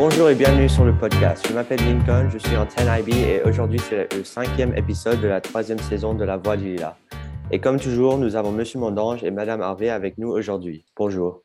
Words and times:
Bonjour 0.00 0.30
et 0.30 0.36
bienvenue 0.36 0.68
sur 0.68 0.84
le 0.84 0.96
podcast. 0.96 1.44
Je 1.48 1.52
m'appelle 1.52 1.80
Lincoln, 1.80 2.30
je 2.30 2.38
suis 2.38 2.56
en 2.56 2.66
10IB 2.66 3.16
et 3.16 3.42
aujourd'hui 3.42 3.80
c'est 3.80 4.14
le 4.14 4.22
cinquième 4.22 4.72
épisode 4.76 5.20
de 5.20 5.26
la 5.26 5.40
troisième 5.40 5.80
saison 5.80 6.14
de 6.14 6.22
La 6.22 6.36
Voix 6.36 6.56
du 6.56 6.66
Lila. 6.66 6.96
Et 7.50 7.60
comme 7.60 7.80
toujours, 7.80 8.16
nous 8.16 8.36
avons 8.36 8.52
Monsieur 8.52 8.78
Mondange 8.78 9.24
et 9.24 9.32
Madame 9.32 9.60
Harvey 9.60 9.90
avec 9.90 10.16
nous 10.16 10.28
aujourd'hui. 10.28 10.86
Bonjour. 10.96 11.42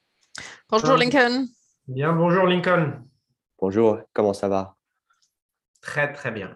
Bonjour 0.70 0.96
Lincoln. 0.98 1.48
Bien, 1.88 2.14
bonjour 2.14 2.46
Lincoln. 2.46 2.94
Bonjour, 3.58 3.98
comment 4.14 4.34
ça 4.34 4.50
va? 4.50 4.76
Très, 5.82 6.14
très 6.14 6.30
bien. 6.30 6.56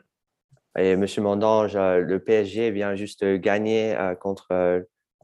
Et 0.77 0.95
Monsieur 0.97 1.23
Mondange, 1.23 1.75
euh, 1.75 2.01
le 2.01 2.19
PSG 2.19 2.69
vient 2.69 2.93
juste 2.93 3.23
de 3.23 3.37
gagner 3.37 3.97
euh, 3.97 4.13
contre 4.13 4.51
euh, 4.51 4.81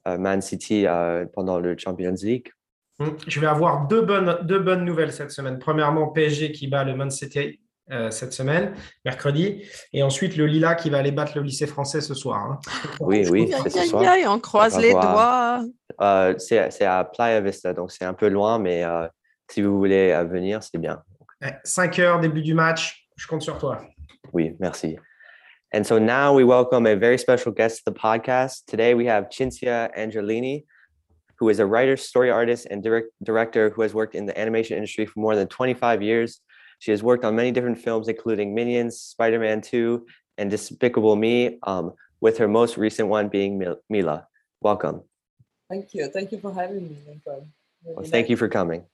Man 0.07 0.41
City 0.41 0.87
pendant 1.35 1.59
le 1.59 1.77
Champions 1.77 2.15
League. 2.23 2.51
Hum, 2.99 3.17
je 3.27 3.39
vais 3.39 3.47
avoir 3.47 3.87
deux 3.87 4.01
bonnes, 4.01 4.37
deux 4.43 4.59
bonnes 4.59 4.85
nouvelles 4.85 5.11
cette 5.11 5.31
semaine. 5.31 5.59
Premièrement, 5.59 6.07
PSG 6.07 6.51
qui 6.51 6.67
bat 6.67 6.83
le 6.83 6.95
Man 6.95 7.11
City 7.11 7.59
cette 8.11 8.31
semaine, 8.31 8.73
mercredi. 9.03 9.61
Et 9.91 10.03
ensuite, 10.03 10.37
le 10.37 10.45
Lila 10.45 10.73
qui 10.73 10.89
va 10.89 10.99
aller 10.99 11.11
battre 11.11 11.33
le 11.35 11.43
lycée 11.43 11.67
français 11.67 11.99
ce 11.99 12.13
soir. 12.13 12.39
Hein. 12.39 12.59
Oui, 13.01 13.27
oui, 13.29 13.51
c'est 13.63 13.69
ce 13.69 13.87
soir. 13.87 14.15
on 14.27 14.39
croise 14.39 14.79
les 14.79 14.93
doigts. 14.93 15.65
c'est 16.37 16.85
à 16.85 17.03
Playa 17.03 17.41
Vista, 17.41 17.73
donc 17.73 17.91
c'est 17.91 18.05
un 18.05 18.13
peu 18.13 18.29
loin, 18.29 18.57
mais 18.57 18.83
si 19.51 19.61
vous 19.61 19.77
voulez 19.77 20.13
venir, 20.23 20.63
c'est 20.63 20.77
bien. 20.77 21.03
5 21.63 21.99
heures, 21.99 22.19
début 22.19 22.41
du 22.41 22.53
match. 22.53 23.07
Je 23.15 23.27
compte 23.27 23.41
sur 23.41 23.57
toi. 23.57 23.81
Oui, 24.31 24.55
merci. 24.59 24.97
And 25.75 25.83
so 25.83 25.99
now 25.99 26.33
we 26.33 26.43
welcome 26.43 26.85
a 26.85 26.95
very 26.95 27.17
special 27.17 27.51
guest 27.51 27.83
to 27.83 27.91
the 27.91 27.95
podcast. 27.95 28.65
Today 28.67 28.93
we 28.93 29.07
have 29.07 29.29
Cinzia 29.29 29.89
Angelini, 29.97 30.65
who 31.43 31.49
is 31.49 31.59
a 31.59 31.65
writer, 31.65 31.97
story 31.97 32.31
artist, 32.31 32.67
and 32.71 32.81
direct, 32.81 33.09
director 33.21 33.69
who 33.71 33.81
has 33.81 33.93
worked 33.93 34.15
in 34.15 34.25
the 34.25 34.39
animation 34.39 34.77
industry 34.77 35.05
for 35.05 35.19
more 35.19 35.35
than 35.35 35.45
25 35.45 36.01
years. 36.01 36.39
She 36.79 36.91
has 36.91 37.03
worked 37.03 37.25
on 37.25 37.35
many 37.35 37.51
different 37.51 37.79
films, 37.79 38.07
including 38.07 38.55
Minions, 38.55 39.01
Spider 39.01 39.39
Man 39.39 39.59
2, 39.59 40.05
and 40.37 40.49
Despicable 40.49 41.17
Me, 41.17 41.59
um, 41.63 41.91
with 42.21 42.37
her 42.37 42.47
most 42.47 42.77
recent 42.77 43.09
one 43.09 43.27
being 43.27 43.61
Mila. 43.89 44.25
Welcome. 44.61 45.01
Thank 45.69 45.93
you. 45.93 46.07
Thank 46.07 46.31
you 46.31 46.39
for 46.39 46.53
having 46.53 46.87
me, 46.87 46.95
Lincoln. 47.05 47.51
Really 47.83 47.95
well, 47.97 48.05
thank 48.05 48.23
nice. 48.23 48.29
you 48.29 48.37
for 48.37 48.47
coming. 48.47 48.85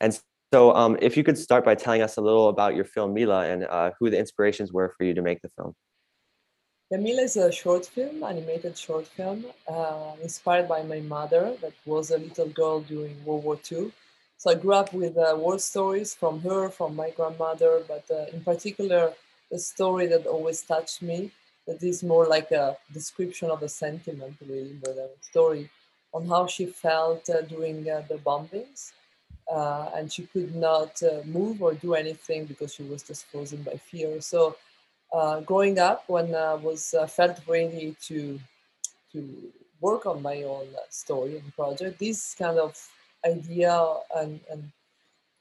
And 0.00 0.16
so, 0.52 0.76
um, 0.76 0.96
if 1.02 1.16
you 1.16 1.24
could 1.24 1.36
start 1.36 1.64
by 1.64 1.74
telling 1.74 2.02
us 2.02 2.18
a 2.18 2.20
little 2.20 2.50
about 2.50 2.76
your 2.76 2.84
film 2.84 3.12
Mila 3.14 3.48
and 3.48 3.64
uh, 3.64 3.90
who 3.98 4.10
the 4.10 4.18
inspirations 4.18 4.72
were 4.72 4.94
for 4.96 5.02
you 5.02 5.14
to 5.14 5.22
make 5.22 5.42
the 5.42 5.50
film. 5.58 5.74
Camila 6.92 7.22
is 7.22 7.36
a 7.36 7.50
short 7.50 7.86
film, 7.86 8.22
animated 8.22 8.76
short 8.76 9.06
film, 9.06 9.46
uh, 9.66 10.12
inspired 10.22 10.68
by 10.68 10.82
my 10.82 11.00
mother, 11.00 11.56
that 11.62 11.72
was 11.86 12.10
a 12.10 12.18
little 12.18 12.48
girl 12.48 12.80
during 12.80 13.24
World 13.24 13.42
War 13.42 13.58
II. 13.72 13.90
So 14.36 14.50
I 14.50 14.54
grew 14.54 14.74
up 14.74 14.92
with 14.92 15.16
uh, 15.16 15.34
war 15.38 15.58
stories 15.58 16.14
from 16.14 16.40
her, 16.42 16.68
from 16.68 16.94
my 16.94 17.08
grandmother, 17.10 17.82
but 17.88 18.04
uh, 18.10 18.26
in 18.34 18.44
particular, 18.44 19.14
the 19.50 19.58
story 19.58 20.06
that 20.08 20.26
always 20.26 20.60
touched 20.60 21.00
me, 21.00 21.30
that 21.66 21.82
is 21.82 22.02
more 22.02 22.26
like 22.26 22.50
a 22.50 22.76
description 22.92 23.50
of 23.50 23.62
a 23.62 23.68
sentiment, 23.68 24.36
really, 24.46 24.78
than 24.82 24.98
a 24.98 25.08
story, 25.22 25.70
on 26.12 26.26
how 26.28 26.46
she 26.46 26.66
felt 26.66 27.30
uh, 27.30 27.40
during 27.42 27.88
uh, 27.88 28.02
the 28.10 28.16
bombings. 28.16 28.92
Uh, 29.50 29.90
and 29.94 30.12
she 30.12 30.24
could 30.26 30.54
not 30.54 31.02
move 31.24 31.62
or 31.62 31.74
do 31.74 31.94
anything 31.94 32.44
because 32.44 32.74
she 32.74 32.82
was 32.82 33.02
just 33.02 33.26
frozen 33.26 33.62
by 33.62 33.76
fear. 33.76 34.20
So 34.20 34.56
uh, 35.14 35.40
growing 35.40 35.78
up, 35.78 36.04
when 36.08 36.34
I 36.34 36.54
was 36.54 36.92
uh, 36.92 37.06
felt 37.06 37.38
ready 37.46 37.96
to 38.08 38.40
to 39.12 39.52
work 39.80 40.06
on 40.06 40.20
my 40.22 40.42
own 40.42 40.66
uh, 40.74 40.80
story 40.90 41.38
and 41.38 41.54
project, 41.54 42.00
this 42.00 42.34
kind 42.34 42.58
of 42.58 42.72
idea 43.24 43.74
and, 44.16 44.40
and 44.50 44.62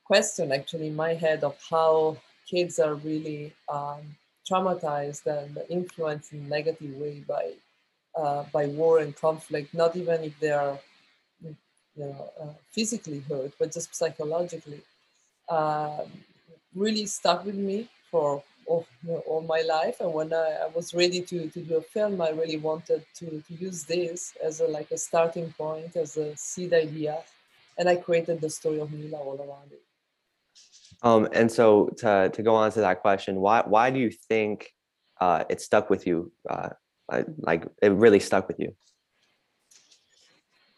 question 0.05 0.51
actually 0.51 0.87
in 0.87 0.95
my 0.95 1.13
head 1.13 1.43
of 1.43 1.57
how 1.69 2.15
kids 2.45 2.77
are 2.77 2.95
really 2.95 3.51
um, 3.67 4.01
traumatized 4.47 5.25
and 5.25 5.57
influenced 5.69 6.33
in 6.33 6.45
a 6.45 6.49
negative 6.49 6.93
way 6.97 7.23
by 7.27 7.53
uh, 8.15 8.43
by 8.53 8.67
war 8.67 8.99
and 8.99 9.15
conflict, 9.15 9.73
not 9.73 9.95
even 9.95 10.23
if 10.23 10.39
they 10.39 10.51
are 10.51 10.77
you 11.41 11.55
know, 11.95 12.29
uh, 12.41 12.53
physically 12.71 13.21
hurt, 13.27 13.51
but 13.57 13.71
just 13.71 13.95
psychologically, 13.95 14.81
uh, 15.49 16.01
really 16.75 17.07
stuck 17.07 17.43
with 17.43 17.55
me 17.55 17.89
for 18.11 18.43
all, 19.49 19.57
you 19.57 19.67
know, 19.67 19.73
all 19.73 19.81
my 19.81 19.85
life. 19.85 19.99
And 19.99 20.13
when 20.13 20.33
I, 20.33 20.57
I, 20.63 20.67
was 20.75 20.93
ready 20.93 21.21
to, 21.21 21.49
to 21.49 21.61
do 21.61 21.75
a 21.77 21.81
film, 21.81 22.21
I 22.21 22.29
really 22.29 22.57
wanted 22.57 23.05
to, 23.15 23.43
to 23.47 23.53
use 23.53 23.83
this 23.83 24.33
as 24.43 24.61
a, 24.61 24.67
like 24.67 24.91
a 24.91 24.97
starting 24.97 25.51
point, 25.57 25.95
as 25.95 26.17
a 26.17 26.35
seed 26.37 26.73
idea. 26.73 27.19
And 27.77 27.89
I 27.89 27.95
created 27.95 28.41
the 28.41 28.49
story 28.49 28.79
of 28.79 28.91
Mila 28.91 29.17
all 29.17 29.37
around 29.37 29.71
it. 29.71 29.81
Um, 31.01 31.27
and 31.33 31.51
so 31.51 31.89
to, 31.97 32.29
to 32.33 32.43
go 32.43 32.55
on 32.55 32.71
to 32.71 32.79
that 32.79 33.01
question, 33.01 33.35
why, 33.35 33.63
why 33.65 33.91
do 33.91 33.99
you 33.99 34.11
think 34.11 34.73
uh, 35.19 35.43
it 35.49 35.61
stuck 35.61 35.89
with 35.89 36.07
you? 36.07 36.31
Uh, 36.49 36.69
like 37.37 37.67
it 37.81 37.91
really 37.91 38.19
stuck 38.19 38.47
with 38.47 38.59
you? 38.59 38.75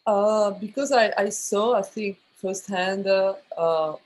Uh, 0.06 0.50
because 0.50 0.92
I, 0.92 1.12
I 1.18 1.28
saw, 1.30 1.74
I 1.74 1.82
think 1.82 2.18
firsthand, 2.40 3.06
uh, 3.06 3.34
uh, 3.56 3.96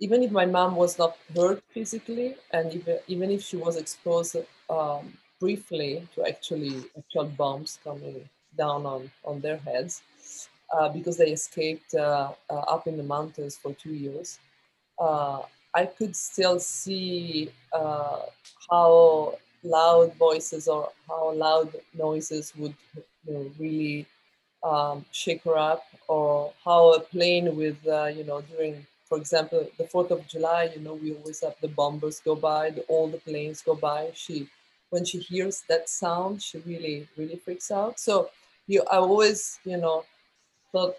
even 0.00 0.22
if 0.22 0.30
my 0.30 0.44
mom 0.46 0.76
was 0.76 0.98
not 0.98 1.16
hurt 1.34 1.62
physically, 1.72 2.36
and 2.52 2.72
even, 2.72 2.98
even 3.06 3.30
if 3.30 3.42
she 3.42 3.56
was 3.56 3.76
exposed 3.76 4.36
um, 4.70 5.16
briefly 5.40 6.06
to 6.14 6.26
actually 6.26 6.84
actual 6.98 7.26
bombs 7.26 7.78
coming 7.84 8.28
down 8.56 8.86
on, 8.86 9.10
on 9.24 9.40
their 9.40 9.58
heads, 9.58 10.02
uh, 10.72 10.88
because 10.88 11.16
they 11.16 11.30
escaped 11.30 11.94
uh, 11.94 12.32
uh, 12.50 12.54
up 12.54 12.86
in 12.86 12.96
the 12.96 13.02
mountains 13.02 13.56
for 13.56 13.72
two 13.74 13.94
years, 13.94 14.38
uh, 14.98 15.42
I 15.74 15.86
could 15.86 16.14
still 16.16 16.58
see 16.60 17.50
uh, 17.72 18.20
how 18.70 19.34
loud 19.62 20.14
voices 20.16 20.68
or 20.68 20.90
how 21.08 21.32
loud 21.32 21.74
noises 21.96 22.52
would 22.56 22.74
you 23.26 23.32
know, 23.32 23.50
really 23.58 24.06
um, 24.62 25.04
shake 25.12 25.44
her 25.44 25.56
up, 25.58 25.84
or 26.08 26.52
how 26.64 26.94
a 26.94 27.00
plane 27.00 27.54
with, 27.56 27.76
uh, 27.86 28.06
you 28.06 28.24
know, 28.24 28.40
during 28.42 28.86
for 29.14 29.20
example, 29.20 29.64
the 29.78 29.84
4th 29.84 30.10
of 30.10 30.26
July, 30.26 30.70
you 30.74 30.80
know, 30.80 30.94
we 30.94 31.14
always 31.14 31.40
have 31.40 31.54
the 31.60 31.68
bombers 31.68 32.18
go 32.18 32.34
by, 32.34 32.70
the, 32.70 32.80
all 32.88 33.06
the 33.06 33.18
planes 33.18 33.62
go 33.62 33.76
by. 33.76 34.10
She, 34.12 34.48
when 34.90 35.04
she 35.04 35.18
hears 35.18 35.62
that 35.68 35.88
sound, 35.88 36.42
she 36.42 36.58
really, 36.66 37.06
really 37.16 37.36
freaks 37.36 37.70
out. 37.70 38.00
So 38.00 38.30
you, 38.66 38.82
I 38.90 38.96
always, 38.96 39.60
you 39.64 39.76
know, 39.76 40.04
thought, 40.72 40.96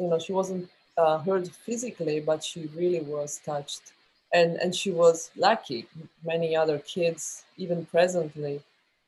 you 0.00 0.08
know, 0.08 0.18
she 0.18 0.32
wasn't 0.32 0.68
uh, 0.98 1.18
hurt 1.18 1.46
physically, 1.46 2.18
but 2.18 2.42
she 2.42 2.68
really 2.74 3.02
was 3.02 3.40
touched. 3.46 3.92
And, 4.32 4.56
and 4.56 4.74
she 4.74 4.90
was 4.90 5.30
lucky. 5.36 5.86
Many 6.24 6.56
other 6.56 6.80
kids, 6.80 7.44
even 7.56 7.86
presently, 7.86 8.62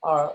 are 0.04 0.34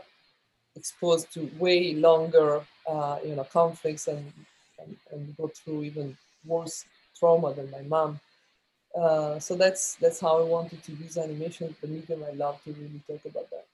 exposed 0.76 1.32
to 1.36 1.50
way 1.58 1.94
longer, 1.94 2.62
uh, 2.90 3.20
you 3.26 3.38
know, 3.38 3.46
conflicts 3.46 4.10
and, 4.10 4.34
and, 4.80 4.98
and 5.14 5.38
go 5.38 5.48
through 5.48 5.84
even 5.84 6.18
worse 6.46 6.84
trauma 7.22 7.54
than 7.54 7.70
my 7.70 7.84
mom. 7.84 8.20
Uh, 9.00 9.40
so 9.40 9.56
that's 9.56 9.96
that's 9.96 10.20
how 10.20 10.40
I 10.40 10.44
wanted 10.44 10.84
to 10.84 10.92
use 10.92 11.18
animation, 11.18 11.74
the 11.80 11.88
medium 11.88 12.26
I 12.30 12.34
love 12.34 12.62
to 12.66 12.74
really 12.74 13.02
talk 13.08 13.24
about 13.24 13.50
that. 13.52 13.66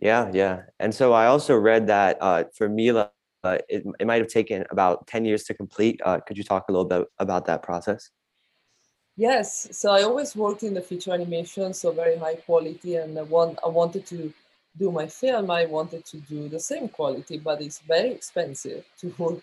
Yeah, 0.00 0.30
yeah. 0.32 0.62
And 0.78 0.94
so 0.94 1.12
I 1.12 1.26
also 1.26 1.56
read 1.56 1.88
that 1.88 2.18
uh, 2.20 2.44
for 2.54 2.68
Mila, 2.68 3.10
uh, 3.42 3.58
it, 3.68 3.84
it 3.98 4.06
might 4.06 4.22
have 4.22 4.30
taken 4.30 4.64
about 4.70 5.06
10 5.08 5.24
years 5.24 5.44
to 5.44 5.54
complete. 5.54 6.00
Uh, 6.04 6.20
could 6.20 6.38
you 6.38 6.44
talk 6.44 6.66
a 6.68 6.72
little 6.72 6.84
bit 6.84 7.08
about 7.18 7.46
that 7.46 7.62
process? 7.62 8.10
Yes. 9.16 9.68
So 9.72 9.90
I 9.90 10.02
always 10.02 10.36
worked 10.36 10.62
in 10.62 10.74
the 10.74 10.80
feature 10.80 11.12
animation, 11.12 11.74
so 11.74 11.92
very 11.92 12.16
high 12.16 12.36
quality. 12.36 12.96
And 12.96 13.18
I, 13.18 13.22
want, 13.22 13.58
I 13.64 13.68
wanted 13.68 14.06
to 14.06 14.32
do 14.78 14.90
my 14.90 15.06
film, 15.06 15.50
I 15.50 15.66
wanted 15.66 16.04
to 16.06 16.18
do 16.18 16.48
the 16.48 16.60
same 16.60 16.88
quality, 16.88 17.38
but 17.38 17.60
it's 17.60 17.80
very 17.80 18.10
expensive 18.12 18.84
to 19.00 19.12
work 19.18 19.42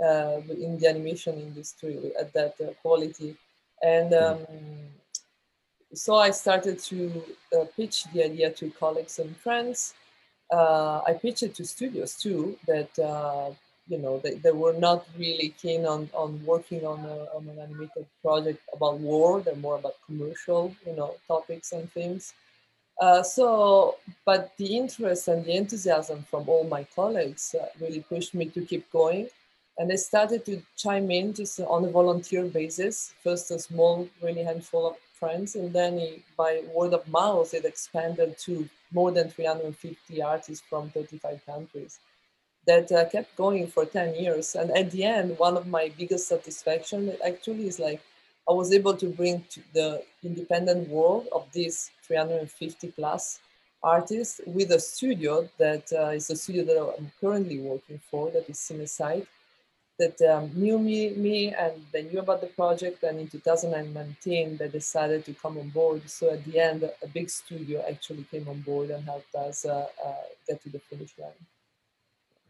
in 0.00 0.78
the 0.78 0.86
animation 0.88 1.34
industry 1.38 2.12
at 2.18 2.32
that 2.32 2.54
uh, 2.60 2.72
quality. 2.82 3.36
And 3.82 4.14
um, 4.14 4.38
so 5.94 6.16
I 6.16 6.30
started 6.30 6.78
to 6.78 7.22
uh, 7.56 7.64
pitch 7.76 8.04
the 8.12 8.24
idea 8.24 8.50
to 8.50 8.70
colleagues 8.70 9.18
and 9.18 9.36
friends. 9.36 9.94
I 10.52 11.18
pitched 11.20 11.42
it 11.42 11.54
to 11.56 11.64
studios 11.64 12.14
too, 12.16 12.58
that 12.66 12.90
you 13.90 13.98
know 13.98 14.18
they, 14.22 14.34
they 14.34 14.52
were 14.52 14.72
not 14.72 15.06
really 15.18 15.54
keen 15.60 15.84
on, 15.84 16.08
on 16.14 16.40
working 16.46 16.86
on, 16.86 17.00
a, 17.00 17.16
on 17.36 17.48
an 17.48 17.58
animated 17.58 18.06
project 18.22 18.60
about 18.72 18.98
war 18.98 19.40
they're 19.40 19.56
more 19.56 19.76
about 19.76 19.94
commercial 20.06 20.74
you 20.86 20.94
know 20.94 21.14
topics 21.26 21.72
and 21.72 21.90
themes 21.92 22.32
uh, 23.00 23.22
so 23.22 23.96
but 24.24 24.52
the 24.58 24.76
interest 24.76 25.28
and 25.28 25.44
the 25.44 25.56
enthusiasm 25.56 26.24
from 26.30 26.48
all 26.48 26.64
my 26.64 26.84
colleagues 26.94 27.54
uh, 27.60 27.66
really 27.80 28.00
pushed 28.00 28.32
me 28.32 28.46
to 28.46 28.64
keep 28.64 28.90
going 28.92 29.28
and 29.80 29.90
I 29.90 29.96
started 29.96 30.44
to 30.44 30.60
chime 30.76 31.10
in 31.10 31.32
just 31.32 31.58
on 31.58 31.86
a 31.86 31.90
volunteer 31.90 32.44
basis. 32.44 33.14
First, 33.24 33.50
a 33.50 33.58
small, 33.58 34.06
really 34.22 34.42
handful 34.42 34.86
of 34.86 34.96
friends, 35.18 35.56
and 35.56 35.72
then 35.72 36.22
by 36.36 36.62
word 36.74 36.92
of 36.92 37.08
mouth, 37.08 37.54
it 37.54 37.64
expanded 37.64 38.36
to 38.40 38.68
more 38.92 39.10
than 39.10 39.30
350 39.30 40.20
artists 40.20 40.62
from 40.68 40.90
35 40.90 41.40
countries. 41.46 41.98
That 42.66 42.92
uh, 42.92 43.08
kept 43.08 43.34
going 43.36 43.68
for 43.68 43.86
10 43.86 44.16
years, 44.16 44.54
and 44.54 44.70
at 44.72 44.90
the 44.90 45.02
end, 45.02 45.38
one 45.38 45.56
of 45.56 45.66
my 45.66 45.90
biggest 45.96 46.28
satisfaction 46.28 47.16
actually 47.26 47.66
is 47.66 47.78
like, 47.78 48.02
I 48.46 48.52
was 48.52 48.74
able 48.74 48.98
to 48.98 49.06
bring 49.06 49.44
to 49.48 49.60
the 49.72 50.02
independent 50.22 50.90
world 50.90 51.26
of 51.32 51.50
these 51.52 51.90
350 52.02 52.88
plus 52.88 53.40
artists 53.82 54.42
with 54.44 54.72
a 54.72 54.78
studio 54.78 55.48
that 55.56 55.90
uh, 55.90 56.08
is 56.08 56.28
a 56.28 56.36
studio 56.36 56.64
that 56.64 56.94
I'm 56.98 57.10
currently 57.18 57.60
working 57.60 57.98
for, 58.10 58.30
that 58.32 58.46
is 58.50 58.58
Cinesite, 58.58 59.26
that 60.00 60.20
um, 60.22 60.50
knew 60.54 60.78
me, 60.78 61.10
me 61.10 61.54
and 61.54 61.74
they 61.92 62.02
knew 62.02 62.20
about 62.20 62.40
the 62.40 62.48
project. 62.48 63.02
And 63.02 63.20
in 63.20 63.28
2019, 63.28 64.56
they 64.56 64.68
decided 64.68 65.24
to 65.26 65.34
come 65.34 65.58
on 65.58 65.68
board. 65.68 66.08
So 66.08 66.30
at 66.30 66.44
the 66.44 66.58
end, 66.58 66.82
a 66.82 67.08
big 67.08 67.28
studio 67.30 67.84
actually 67.88 68.24
came 68.30 68.48
on 68.48 68.60
board 68.62 68.90
and 68.90 69.04
helped 69.04 69.34
us 69.34 69.64
uh, 69.64 69.86
uh, 70.04 70.12
get 70.48 70.62
to 70.62 70.70
the 70.70 70.80
finish 70.80 71.12
line. 71.18 71.40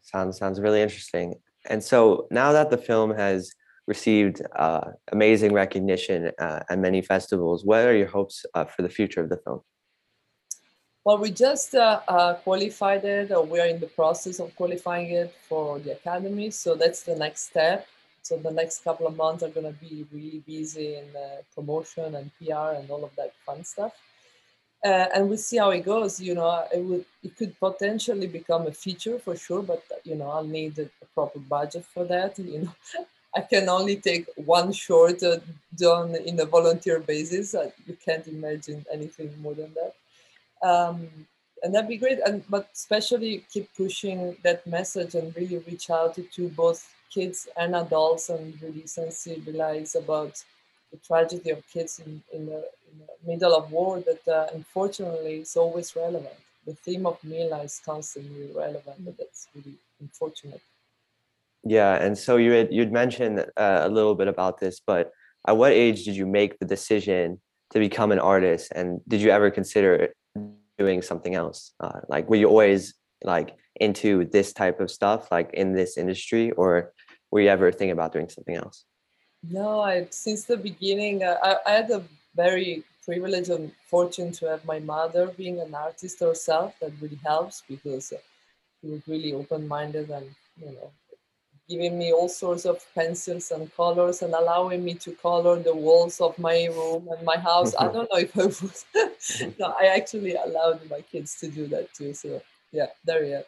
Sounds 0.02 0.38
sounds 0.38 0.60
really 0.60 0.80
interesting. 0.80 1.34
And 1.68 1.82
so 1.82 2.26
now 2.30 2.52
that 2.52 2.70
the 2.70 2.78
film 2.78 3.10
has 3.14 3.52
received 3.86 4.40
uh, 4.56 4.92
amazing 5.12 5.52
recognition 5.52 6.30
uh, 6.38 6.60
at 6.70 6.78
many 6.78 7.02
festivals, 7.02 7.64
what 7.64 7.84
are 7.84 7.96
your 7.96 8.12
hopes 8.18 8.46
uh, 8.54 8.64
for 8.64 8.82
the 8.82 8.88
future 8.88 9.20
of 9.20 9.28
the 9.28 9.38
film? 9.44 9.60
Well, 11.02 11.16
we 11.16 11.30
just 11.30 11.74
uh, 11.74 12.00
uh, 12.06 12.34
qualified 12.34 13.04
it, 13.06 13.32
or 13.32 13.42
we 13.42 13.58
are 13.58 13.66
in 13.66 13.80
the 13.80 13.86
process 13.86 14.38
of 14.38 14.54
qualifying 14.54 15.10
it 15.10 15.34
for 15.48 15.78
the 15.78 15.92
academy. 15.92 16.50
So 16.50 16.74
that's 16.74 17.04
the 17.04 17.16
next 17.16 17.48
step. 17.48 17.86
So 18.22 18.36
the 18.36 18.50
next 18.50 18.84
couple 18.84 19.06
of 19.06 19.16
months 19.16 19.42
are 19.42 19.48
going 19.48 19.72
to 19.72 19.80
be 19.80 20.06
really 20.12 20.42
busy 20.46 20.96
in 20.96 21.04
uh, 21.16 21.40
promotion 21.54 22.14
and 22.16 22.30
PR 22.38 22.76
and 22.76 22.90
all 22.90 23.02
of 23.02 23.16
that 23.16 23.32
fun 23.46 23.64
stuff. 23.64 23.92
Uh, 24.84 25.06
and 25.14 25.28
we'll 25.28 25.38
see 25.38 25.56
how 25.56 25.70
it 25.70 25.86
goes. 25.86 26.20
You 26.20 26.34
know, 26.34 26.66
it 26.70 26.84
would 26.84 27.06
it 27.22 27.34
could 27.34 27.58
potentially 27.58 28.26
become 28.26 28.66
a 28.66 28.72
feature 28.72 29.18
for 29.18 29.36
sure, 29.36 29.62
but 29.62 29.82
you 30.04 30.16
know, 30.16 30.28
I'll 30.30 30.44
need 30.44 30.78
a, 30.78 30.88
proper 31.14 31.38
budget 31.38 31.86
for 31.86 32.04
that. 32.04 32.38
You 32.38 32.60
know, 32.62 32.74
I 33.36 33.40
can 33.40 33.68
only 33.70 33.96
take 33.96 34.26
one 34.36 34.70
short 34.72 35.22
uh, 35.22 35.38
done 35.74 36.14
in 36.14 36.38
a 36.40 36.44
volunteer 36.44 37.00
basis. 37.00 37.54
you 37.86 37.96
can't 38.04 38.26
imagine 38.28 38.84
anything 38.92 39.34
more 39.40 39.54
than 39.54 39.72
that 39.74 39.94
um, 40.62 41.08
and 41.62 41.74
that'd 41.74 41.88
be 41.88 41.96
great. 41.96 42.18
And 42.24 42.42
but 42.48 42.68
especially 42.72 43.44
keep 43.52 43.68
pushing 43.76 44.36
that 44.42 44.66
message 44.66 45.14
and 45.14 45.34
really 45.36 45.58
reach 45.58 45.90
out 45.90 46.18
to 46.32 46.48
both 46.48 46.88
kids 47.10 47.48
and 47.56 47.74
adults 47.74 48.28
and 48.28 48.60
really 48.62 48.82
sensibilize 48.82 49.96
about 49.96 50.42
the 50.92 50.98
tragedy 50.98 51.50
of 51.50 51.62
kids 51.72 52.00
in, 52.04 52.22
in, 52.32 52.46
the, 52.46 52.64
in 52.90 52.98
the 52.98 53.32
middle 53.32 53.54
of 53.54 53.70
war 53.70 54.00
that 54.00 54.26
uh, 54.28 54.46
unfortunately 54.54 55.40
is 55.40 55.56
always 55.56 55.94
relevant. 55.94 56.34
The 56.66 56.74
theme 56.74 57.06
of 57.06 57.18
mila 57.24 57.62
is 57.62 57.80
constantly 57.84 58.50
relevant 58.54 59.04
but 59.04 59.16
that's 59.18 59.48
really 59.54 59.76
unfortunate. 60.00 60.60
Yeah 61.64 61.94
and 61.96 62.16
so 62.16 62.36
you 62.36 62.52
had 62.52 62.72
you'd 62.72 62.92
mentioned 62.92 63.40
uh, 63.56 63.80
a 63.82 63.88
little 63.88 64.14
bit 64.14 64.28
about 64.28 64.60
this 64.60 64.80
but 64.84 65.12
at 65.46 65.56
what 65.56 65.72
age 65.72 66.04
did 66.04 66.16
you 66.16 66.26
make 66.26 66.58
the 66.58 66.66
decision 66.66 67.40
to 67.70 67.78
become 67.78 68.12
an 68.12 68.18
artist? 68.18 68.72
And 68.74 69.00
did 69.08 69.20
you 69.20 69.30
ever 69.30 69.50
consider 69.50 70.12
doing 70.78 71.02
something 71.02 71.34
else 71.34 71.72
uh, 71.80 72.00
like 72.08 72.28
were 72.28 72.36
you 72.36 72.48
always 72.48 72.94
like 73.24 73.56
into 73.80 74.24
this 74.26 74.52
type 74.52 74.80
of 74.80 74.90
stuff 74.90 75.30
like 75.30 75.50
in 75.54 75.72
this 75.72 75.96
industry 75.96 76.50
or 76.52 76.92
were 77.30 77.40
you 77.40 77.48
ever 77.48 77.70
thinking 77.70 77.92
about 77.92 78.12
doing 78.12 78.28
something 78.28 78.56
else? 78.56 78.84
No 79.48 79.80
I, 79.80 80.06
since 80.10 80.44
the 80.44 80.56
beginning 80.56 81.22
uh, 81.22 81.36
I, 81.42 81.56
I 81.66 81.70
had 81.72 81.90
a 81.90 82.02
very 82.34 82.84
privilege 83.04 83.48
and 83.48 83.72
fortune 83.88 84.32
to 84.32 84.46
have 84.46 84.64
my 84.64 84.78
mother 84.78 85.28
being 85.28 85.60
an 85.60 85.74
artist 85.74 86.20
herself 86.20 86.74
that 86.80 86.92
really 87.00 87.20
helps 87.24 87.62
because 87.68 88.12
she 88.80 88.86
was 88.86 89.00
really 89.06 89.32
open-minded 89.32 90.10
and 90.10 90.26
you 90.60 90.72
know 90.72 90.90
giving 91.70 91.96
me 91.96 92.12
all 92.12 92.28
sorts 92.28 92.64
of 92.64 92.84
pencils 92.94 93.52
and 93.52 93.74
colors 93.76 94.22
and 94.22 94.34
allowing 94.34 94.84
me 94.84 94.94
to 94.94 95.12
color 95.12 95.56
the 95.62 95.74
walls 95.74 96.20
of 96.20 96.36
my 96.38 96.66
room 96.66 97.08
and 97.12 97.24
my 97.24 97.38
house. 97.38 97.72
I 97.78 97.84
don't 97.94 98.10
know 98.12 98.18
if 98.18 98.36
I 98.36 98.46
was, 98.46 98.84
no, 99.58 99.74
I 99.80 99.86
actually 99.86 100.34
allowed 100.34 100.80
my 100.90 101.00
kids 101.00 101.38
to 101.40 101.48
do 101.48 101.68
that 101.68 101.94
too. 101.94 102.12
So 102.12 102.42
yeah, 102.72 102.86
there 103.04 103.24
you 103.24 103.42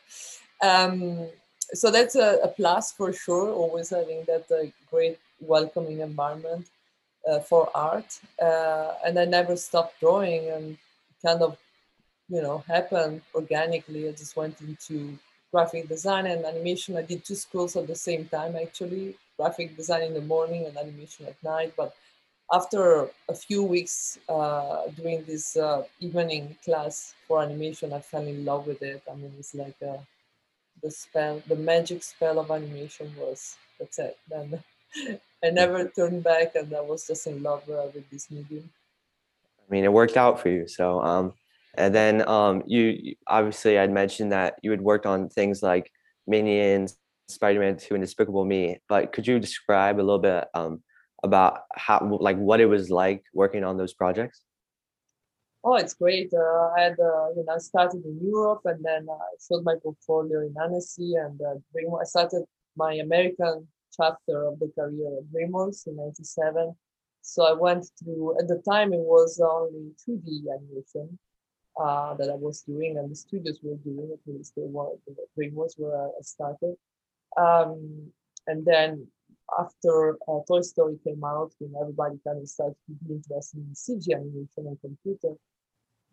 go. 0.63 0.69
Um, 0.69 1.29
so 1.75 1.91
that's 1.91 2.15
a, 2.15 2.39
a, 2.45 2.49
plus 2.49 2.93
for 2.93 3.13
sure. 3.13 3.51
Always 3.51 3.91
having 3.91 4.25
that 4.27 4.47
uh, 4.51 4.67
great 4.91 5.19
welcoming 5.41 6.01
environment 6.01 6.69
uh, 7.29 7.41
for 7.41 7.71
art, 7.75 8.19
uh, 8.41 8.93
and 9.05 9.19
I 9.19 9.25
never 9.25 9.57
stopped 9.57 9.99
drawing 10.01 10.49
and 10.51 10.77
kind 11.25 11.43
of, 11.43 11.57
you 12.29 12.43
know, 12.43 12.59
happened 12.69 13.23
organically. 13.35 14.09
I 14.09 14.13
just 14.13 14.37
went 14.37 14.61
into 14.61 15.19
graphic 15.53 15.89
design 15.89 16.27
and 16.27 16.45
animation. 16.45 16.97
I 16.97 17.03
did 17.03 17.25
two 17.25 17.35
schools 17.35 17.77
at 17.77 17.87
the 17.87 17.95
same 17.95 18.27
time, 18.29 18.57
actually, 18.57 19.17
graphic 19.39 19.77
design 19.77 20.03
in 20.03 20.15
the 20.15 20.23
morning 20.23 20.67
and 20.67 20.77
animation 20.77 21.27
at 21.27 21.43
night. 21.45 21.75
But 21.77 21.95
after 22.53 23.11
a 23.29 23.35
few 23.35 23.63
weeks 23.63 24.19
uh, 24.29 24.89
doing 24.97 25.25
this 25.25 25.57
uh, 25.57 25.85
evening 26.01 26.57
class 26.65 27.15
for 27.29 27.43
animation, 27.43 27.93
I 27.93 28.01
fell 28.01 28.27
in 28.27 28.45
love 28.45 28.67
with 28.67 28.83
it. 28.83 29.03
I 29.11 29.15
mean, 29.15 29.33
it's 29.39 29.55
like 29.55 29.77
uh, 29.83 29.99
the 30.83 30.91
spell, 30.91 31.43
the 31.47 31.57
magic 31.57 32.03
spell 32.03 32.39
of 32.39 32.51
animation 32.51 33.13
was, 33.19 33.57
that's 33.79 33.99
it. 33.99 34.19
Then 34.29 34.63
I 35.45 35.51
never 35.51 35.89
turned 35.89 36.23
back 36.23 36.55
and 36.55 36.75
I 36.75 36.81
was 36.81 37.07
just 37.07 37.27
in 37.27 37.43
love 37.43 37.69
uh, 37.69 37.89
with 37.95 38.09
this 38.11 38.31
medium. 38.31 38.71
I 39.59 39.71
mean, 39.71 39.85
it 39.85 39.93
worked 39.93 40.17
out 40.17 40.41
for 40.41 40.49
you. 40.51 40.69
So, 40.69 41.01
um, 41.03 41.35
and 41.75 41.95
then 41.95 42.27
um, 42.29 42.63
you 42.67 43.15
obviously 43.27 43.79
I'd 43.79 43.91
mentioned 43.91 44.33
that 44.33 44.55
you 44.63 44.71
had 44.71 44.81
worked 44.81 45.07
on 45.07 45.29
things 45.29 45.63
like 45.63 45.91
Minions, 46.27 46.97
Spider-Man 47.29 47.79
2, 47.79 47.95
and 47.95 48.03
Despicable 48.03 48.45
Me. 48.45 48.79
But 48.89 49.13
could 49.13 49.27
you 49.27 49.39
describe 49.39 49.97
a 49.97 50.05
little 50.05 50.19
bit 50.19 50.49
um, 50.55 50.83
about 51.23 51.61
how 51.75 52.19
like 52.21 52.37
what 52.37 52.61
it 52.61 52.67
was 52.67 52.91
like 52.91 53.23
working 53.33 53.65
on 53.65 53.77
those 53.77 53.95
projects? 53.95 54.43
Oh, 55.65 55.77
it's 55.77 55.95
great. 55.95 56.33
Uh, 56.35 56.71
I 56.77 56.81
had 56.81 56.93
uh, 57.01 57.31
you 57.37 57.45
know 57.47 57.59
started 57.59 58.05
in 58.05 58.19
Europe 58.23 58.63
and 58.65 58.85
then 58.85 59.07
I 59.09 59.29
showed 59.49 59.65
my 59.65 59.77
portfolio 59.83 60.41
in 60.41 60.55
Annecy 60.63 61.15
and 61.15 61.41
uh, 61.41 61.55
I 62.01 62.05
started 62.05 62.45
my 62.77 62.95
American 62.95 63.69
chapter 63.97 64.49
of 64.49 64.59
the 64.59 64.71
career 64.75 65.19
at 65.19 65.25
DreamWorks 65.33 65.87
in 65.87 65.97
'97. 65.97 66.75
So 67.23 67.45
I 67.45 67.53
went 67.53 67.87
through 68.03 68.41
at 68.41 68.49
the 68.49 68.61
time 68.69 68.93
it 68.93 68.99
was 68.99 69.41
only 69.41 69.93
2D 70.05 70.51
animation 70.53 71.19
uh, 71.83 72.15
that 72.15 72.31
I 72.31 72.35
was 72.35 72.63
doing 72.63 72.97
and 72.99 73.11
the 73.11 73.17
studios 73.17 73.59
were 73.63 73.77
doing, 73.77 74.11
at 74.13 74.33
least 74.33 74.55
the 74.55 74.63
one 74.63 74.93
the 75.07 75.15
DreamWorks 75.37 75.79
where 75.79 75.97
I 75.97 76.23
started. 76.23 76.77
Um, 77.37 78.13
and 78.47 78.65
then 78.65 79.07
after 79.59 80.17
uh, 80.29 80.41
Toy 80.47 80.61
Story 80.63 80.99
came 81.05 81.25
out, 81.25 81.53
know, 81.61 81.81
everybody 81.81 82.19
kind 82.27 82.41
of 82.41 82.49
started 82.49 82.77
to 82.87 82.93
be 83.05 83.15
interested 83.15 83.59
in 83.59 83.75
CG 83.75 84.15
animation 84.15 84.67
and 84.69 84.79
computer. 84.81 85.35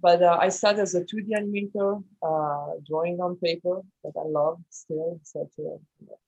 But 0.02 0.24
uh, 0.24 0.38
I 0.40 0.50
started 0.50 0.82
as 0.82 0.96
a 0.96 1.02
2D 1.02 1.30
animator, 1.32 2.02
uh, 2.24 2.80
drawing 2.88 3.20
on 3.20 3.36
paper 3.36 3.82
that 4.04 4.14
I 4.18 4.28
love 4.28 4.60
still, 4.70 5.20
such 5.24 5.54
a 5.60 5.78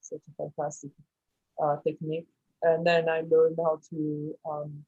such 0.02 0.22
a 0.30 0.44
fantastic 0.44 0.92
uh, 1.62 1.78
technique. 1.86 2.28
And 2.64 2.86
then 2.86 3.08
I 3.08 3.22
learned 3.22 3.58
how 3.58 3.80
to 3.90 4.36
um, 4.50 4.86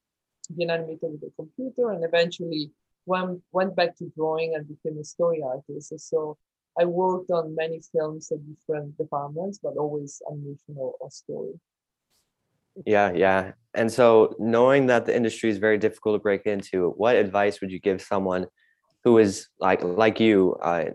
be 0.56 0.64
an 0.66 0.70
animator 0.70 1.12
with 1.12 1.24
a 1.24 1.32
computer, 1.38 1.92
and 1.92 2.04
eventually 2.04 2.72
went, 3.06 3.42
went 3.52 3.76
back 3.76 3.98
to 3.98 4.12
drawing 4.16 4.56
and 4.56 4.68
became 4.68 5.00
a 5.00 5.04
story 5.04 5.42
artist. 5.44 5.94
So 6.00 6.38
I 6.80 6.86
worked 6.86 7.30
on 7.32 7.56
many 7.56 7.82
films 7.92 8.32
at 8.32 8.40
different 8.48 8.98
departments, 8.98 9.60
but 9.62 9.78
always 9.78 10.22
animation 10.30 10.76
or, 10.76 10.96
or 11.00 11.12
story. 11.12 11.60
Yeah, 12.86 13.12
yeah. 13.14 13.52
And 13.76 13.92
so 13.92 14.36
knowing 14.40 14.88
that 14.88 15.06
the 15.06 15.16
industry 15.16 15.50
is 15.50 15.58
very 15.58 15.78
difficult 15.78 16.16
to 16.16 16.20
break 16.20 16.46
into, 16.46 16.90
what 16.98 17.16
advice 17.16 17.62
would 17.62 17.72
you 17.72 17.80
give 17.80 18.02
someone 18.02 18.48
who 19.04 19.18
is 19.18 19.48
like 19.60 19.84
like 19.84 20.20
you 20.20 20.56
uh, 20.62 20.86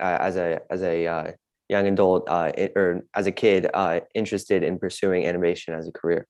uh, 0.00 0.18
as 0.20 0.36
a 0.36 0.60
as 0.70 0.82
a 0.82 1.06
uh, 1.06 1.32
young 1.68 1.86
adult 1.88 2.28
uh, 2.28 2.52
or 2.74 3.02
as 3.14 3.26
a 3.26 3.32
kid 3.32 3.68
uh, 3.74 4.00
interested 4.14 4.62
in 4.62 4.78
pursuing 4.78 5.26
animation 5.26 5.74
as 5.74 5.86
a 5.86 5.92
career? 5.92 6.26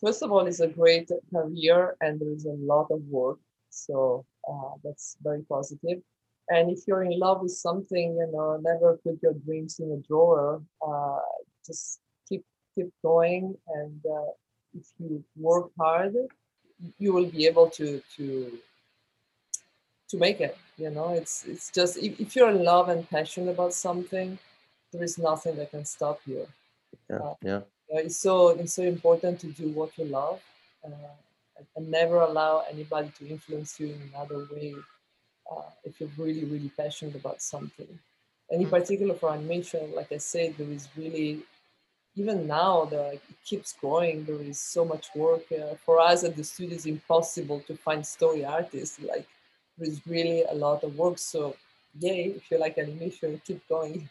First 0.00 0.22
of 0.22 0.30
all, 0.30 0.46
it's 0.46 0.60
a 0.60 0.68
great 0.68 1.08
career 1.32 1.96
and 2.00 2.20
there 2.20 2.32
is 2.32 2.44
a 2.44 2.56
lot 2.58 2.88
of 2.90 3.00
work. 3.08 3.38
So 3.70 4.24
uh, 4.50 4.74
that's 4.82 5.16
very 5.22 5.42
positive. 5.42 6.00
And 6.48 6.70
if 6.70 6.80
you're 6.86 7.04
in 7.04 7.18
love 7.18 7.40
with 7.40 7.52
something, 7.52 8.16
you 8.16 8.30
know, 8.32 8.58
never 8.62 8.98
put 8.98 9.18
your 9.22 9.32
dreams 9.32 9.80
in 9.80 9.90
a 9.92 10.06
drawer. 10.06 10.62
Uh, 10.86 11.20
just 11.66 12.00
keep 12.28 12.44
keep 12.74 12.90
going, 13.02 13.56
and 13.68 14.00
uh, 14.04 14.32
if 14.78 14.86
you 14.98 15.24
work 15.36 15.70
hard, 15.78 16.14
you 16.98 17.12
will 17.12 17.26
be 17.26 17.46
able 17.46 17.70
to 17.70 18.02
to 18.16 18.58
to 20.10 20.18
make 20.18 20.40
it. 20.40 20.56
You 20.76 20.90
know, 20.90 21.14
it's 21.14 21.44
it's 21.46 21.70
just 21.70 21.96
if, 21.96 22.20
if 22.20 22.36
you're 22.36 22.50
in 22.50 22.62
love 22.62 22.90
and 22.90 23.08
passionate 23.08 23.52
about 23.52 23.72
something, 23.72 24.38
there 24.92 25.02
is 25.02 25.16
nothing 25.16 25.56
that 25.56 25.70
can 25.70 25.86
stop 25.86 26.20
you. 26.26 26.46
Yeah, 27.08 27.16
uh, 27.16 27.34
yeah. 27.42 27.60
It's 27.88 28.18
so 28.18 28.48
it's 28.48 28.74
so 28.74 28.82
important 28.82 29.40
to 29.40 29.46
do 29.46 29.68
what 29.70 29.96
you 29.96 30.04
love. 30.04 30.40
And 31.76 31.90
never 31.90 32.20
allow 32.20 32.64
anybody 32.70 33.12
to 33.18 33.28
influence 33.28 33.78
you 33.80 33.86
in 33.86 34.10
another 34.12 34.46
way 34.52 34.74
uh, 35.50 35.70
if 35.84 36.00
you're 36.00 36.10
really 36.16 36.44
really 36.44 36.70
passionate 36.76 37.14
about 37.14 37.42
something 37.42 37.98
and 38.50 38.60
in 38.62 38.66
mm. 38.66 38.70
particular 38.70 39.14
for 39.14 39.30
animation 39.30 39.92
like 39.94 40.10
i 40.12 40.16
said 40.16 40.54
there 40.56 40.70
is 40.70 40.88
really 40.96 41.44
even 42.16 42.46
now, 42.46 42.84
like, 42.84 43.22
it 43.28 43.36
keeps 43.44 43.72
growing. 43.72 44.24
There 44.24 44.40
is 44.40 44.60
so 44.60 44.84
much 44.84 45.08
work 45.14 45.44
uh, 45.52 45.74
for 45.84 46.00
us 46.00 46.22
at 46.24 46.36
the 46.36 46.44
studio. 46.44 46.74
It's 46.76 46.86
impossible 46.86 47.60
to 47.66 47.76
find 47.76 48.06
story 48.06 48.44
artists. 48.44 49.00
Like 49.00 49.26
there's 49.76 50.00
really 50.06 50.44
a 50.44 50.54
lot 50.54 50.84
of 50.84 50.96
work. 50.96 51.18
So 51.18 51.56
yay! 51.98 52.34
If 52.36 52.50
you 52.50 52.58
like 52.58 52.78
animation, 52.78 53.40
keep 53.44 53.66
going. 53.68 54.08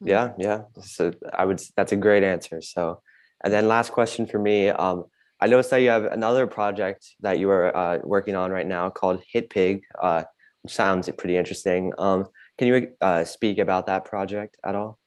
Yeah, 0.00 0.32
yeah. 0.36 0.62
So 0.82 1.12
I 1.32 1.44
would. 1.46 1.62
That's 1.76 1.92
a 1.92 1.96
great 1.96 2.22
answer. 2.22 2.60
So, 2.60 3.00
and 3.42 3.52
then 3.52 3.68
last 3.68 3.92
question 3.92 4.26
for 4.26 4.38
me. 4.38 4.68
Um, 4.68 5.06
I 5.40 5.46
noticed 5.46 5.70
that 5.70 5.78
you 5.78 5.90
have 5.90 6.04
another 6.04 6.46
project 6.46 7.14
that 7.20 7.38
you 7.38 7.50
are 7.50 7.76
uh, 7.76 7.98
working 8.02 8.36
on 8.36 8.50
right 8.50 8.66
now 8.66 8.88
called 8.88 9.22
Hit 9.30 9.50
Pig, 9.50 9.82
uh, 10.02 10.24
which 10.62 10.72
sounds 10.72 11.10
pretty 11.18 11.36
interesting. 11.36 11.92
Um, 11.98 12.26
can 12.56 12.68
you 12.68 12.92
uh, 13.02 13.24
speak 13.24 13.58
about 13.58 13.86
that 13.86 14.06
project 14.06 14.56
at 14.64 14.74
all? 14.74 14.98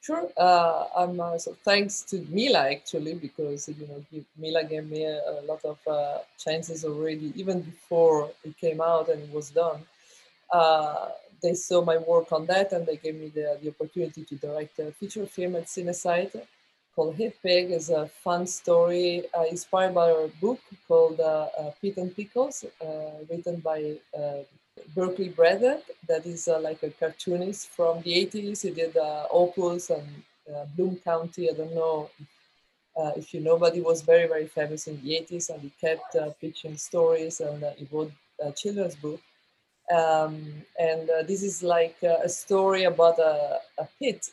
Sure. 0.00 0.28
Uh, 0.36 0.84
I'm 0.96 1.20
uh, 1.20 1.36
so 1.36 1.56
thanks 1.64 2.02
to 2.02 2.24
Mila 2.30 2.70
actually 2.70 3.14
because 3.14 3.68
you 3.68 3.86
know 3.88 4.04
Mila 4.38 4.64
gave 4.64 4.88
me 4.88 5.04
a, 5.04 5.40
a 5.40 5.42
lot 5.42 5.62
of 5.64 5.78
uh, 5.86 6.18
chances 6.38 6.84
already 6.84 7.32
even 7.34 7.60
before 7.60 8.30
it 8.44 8.56
came 8.56 8.80
out 8.80 9.08
and 9.08 9.22
it 9.22 9.32
was 9.32 9.50
done. 9.50 9.80
They 11.42 11.54
saw 11.54 11.84
my 11.84 11.98
work 11.98 12.32
on 12.32 12.46
that 12.46 12.72
and 12.72 12.86
they 12.86 12.96
gave 12.96 13.16
me 13.16 13.28
the, 13.28 13.58
the 13.62 13.68
opportunity 13.68 14.24
to 14.24 14.34
direct 14.36 14.78
a 14.78 14.90
feature 14.92 15.26
film 15.26 15.56
at 15.56 15.66
Cinesite 15.66 16.40
called 16.96 17.14
Hit 17.14 17.36
Pig. 17.42 17.70
is 17.70 17.90
a 17.90 18.08
fun 18.24 18.46
story 18.46 19.22
uh, 19.38 19.44
inspired 19.44 19.94
by 19.94 20.08
a 20.10 20.28
book 20.40 20.58
called 20.88 21.20
uh, 21.20 21.48
Pete 21.80 21.98
and 21.98 22.16
Pickles, 22.16 22.64
written 23.30 23.60
by 23.60 23.96
Berkeley 24.94 25.28
Breathed, 25.28 25.82
that 26.08 26.26
is 26.26 26.48
uh, 26.48 26.58
like 26.60 26.82
a 26.82 26.90
cartoonist 26.90 27.68
from 27.68 28.02
the 28.02 28.26
80s. 28.26 28.62
He 28.62 28.70
did 28.70 28.96
uh, 28.96 29.26
Opus 29.30 29.90
and 29.90 30.06
uh, 30.54 30.64
Bloom 30.76 30.96
County. 30.96 31.50
I 31.50 31.54
don't 31.54 31.74
know 31.74 32.10
uh, 32.96 33.12
if 33.16 33.32
you 33.34 33.40
know, 33.40 33.58
but 33.58 33.74
he 33.74 33.80
was 33.80 34.02
very, 34.02 34.26
very 34.26 34.46
famous 34.46 34.86
in 34.86 35.00
the 35.02 35.10
80s 35.10 35.50
and 35.50 35.60
he 35.60 35.72
kept 35.80 36.14
uh, 36.16 36.30
pitching 36.40 36.76
stories 36.76 37.40
and 37.40 37.62
uh, 37.62 37.72
he 37.76 37.86
wrote 37.90 38.12
a 38.40 38.52
children's 38.52 38.96
book. 38.96 39.20
Um, 39.90 40.64
and 40.80 41.08
this 41.28 41.42
is 41.44 41.62
like 41.62 41.96
a 42.02 42.28
story 42.28 42.84
about 42.84 43.18
a, 43.20 43.60
a 43.78 43.88
pit 44.00 44.30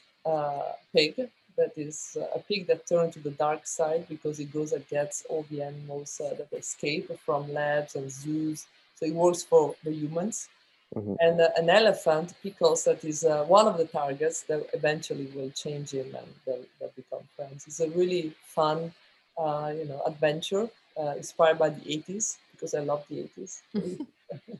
pig 0.93 1.29
that 1.57 1.73
is 1.77 2.17
a 2.35 2.39
pig 2.39 2.67
that 2.67 2.87
turned 2.87 3.13
to 3.13 3.19
the 3.19 3.31
dark 3.31 3.65
side 3.65 4.05
because 4.09 4.39
it 4.39 4.51
goes 4.51 4.73
against 4.73 5.25
all 5.29 5.45
the 5.49 5.61
animals 5.61 6.19
that 6.19 6.47
escape 6.51 7.09
from 7.25 7.51
labs 7.53 7.95
and 7.95 8.11
zoos 8.11 8.67
so 8.95 9.05
it 9.05 9.13
works 9.13 9.43
for 9.43 9.75
the 9.83 9.91
humans. 9.91 10.49
Mm-hmm. 10.95 11.15
And 11.19 11.41
uh, 11.41 11.49
an 11.57 11.69
elephant, 11.69 12.33
Pickles, 12.43 12.83
that 12.83 13.03
is 13.03 13.23
uh, 13.23 13.43
one 13.45 13.67
of 13.67 13.77
the 13.77 13.85
targets 13.85 14.43
that 14.43 14.67
eventually 14.73 15.27
will 15.35 15.49
change 15.49 15.91
him 15.91 16.15
and 16.15 16.27
they'll, 16.45 16.65
they'll 16.79 16.93
become 16.95 17.23
friends. 17.35 17.65
It's 17.67 17.79
a 17.79 17.89
really 17.89 18.33
fun, 18.45 18.93
uh, 19.37 19.73
you 19.75 19.85
know, 19.85 20.01
adventure 20.05 20.69
uh, 20.99 21.13
inspired 21.17 21.57
by 21.57 21.69
the 21.69 21.81
80s 21.81 22.37
because 22.51 22.75
I 22.75 22.79
love 22.79 23.03
the 23.09 23.27
80s. 23.37 23.61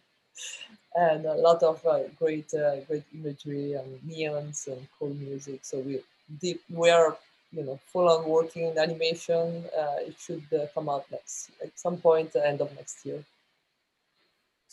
and 0.96 1.26
a 1.26 1.36
lot 1.36 1.62
of 1.62 1.86
uh, 1.86 2.00
great, 2.18 2.52
uh, 2.54 2.82
great 2.88 3.04
imagery 3.14 3.74
and 3.74 4.00
neons 4.02 4.68
and 4.68 4.88
cool 4.98 5.14
music. 5.14 5.60
So 5.64 5.80
we 5.80 6.02
deep, 6.40 6.62
we 6.70 6.90
are, 6.90 7.18
you 7.52 7.64
know, 7.64 7.80
full 7.92 8.10
on 8.10 8.28
working 8.28 8.68
in 8.68 8.78
animation. 8.78 9.66
Uh, 9.78 10.08
it 10.08 10.16
should 10.20 10.44
uh, 10.54 10.66
come 10.74 10.90
out 10.90 11.06
next 11.12 11.52
at 11.62 11.78
some 11.78 11.98
point, 11.98 12.36
uh, 12.36 12.40
end 12.40 12.62
of 12.62 12.74
next 12.76 13.06
year 13.06 13.24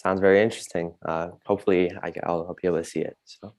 sounds 0.00 0.20
very 0.20 0.42
interesting. 0.42 0.94
Uh, 1.04 1.28
hopefully, 1.44 1.92
I, 2.02 2.12
will 2.26 2.46
I'll 2.48 2.56
be 2.60 2.68
able 2.68 2.78
to 2.78 2.84
see 2.84 3.00
it. 3.00 3.16
So. 3.24 3.52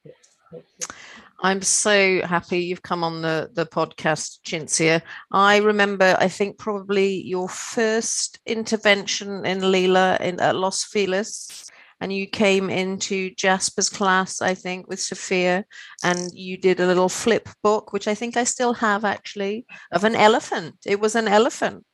I'm 1.43 1.61
so 1.61 2.21
happy 2.23 2.59
you've 2.59 2.83
come 2.83 3.03
on 3.03 3.21
the, 3.21 3.49
the 3.53 3.65
podcast, 3.65 4.39
Cinzia. 4.45 5.01
I 5.31 5.57
remember, 5.57 6.15
I 6.19 6.27
think 6.27 6.57
probably 6.57 7.23
your 7.23 7.47
first 7.47 8.39
intervention 8.45 9.45
in 9.45 9.71
Lila 9.71 10.17
in 10.19 10.39
at 10.39 10.55
Los 10.55 10.83
Feliz, 10.83 11.71
and 12.01 12.11
you 12.11 12.25
came 12.25 12.69
into 12.69 13.29
Jasper's 13.35 13.89
class, 13.89 14.41
I 14.41 14.55
think, 14.55 14.89
with 14.89 14.99
Sophia, 14.99 15.65
and 16.03 16.31
you 16.33 16.57
did 16.57 16.79
a 16.79 16.87
little 16.87 17.09
flip 17.09 17.47
book, 17.63 17.93
which 17.93 18.07
I 18.07 18.15
think 18.15 18.35
I 18.35 18.43
still 18.43 18.73
have 18.73 19.05
actually, 19.05 19.65
of 19.91 20.03
an 20.03 20.15
elephant. 20.15 20.75
It 20.85 20.99
was 20.99 21.15
an 21.15 21.27
elephant. 21.27 21.85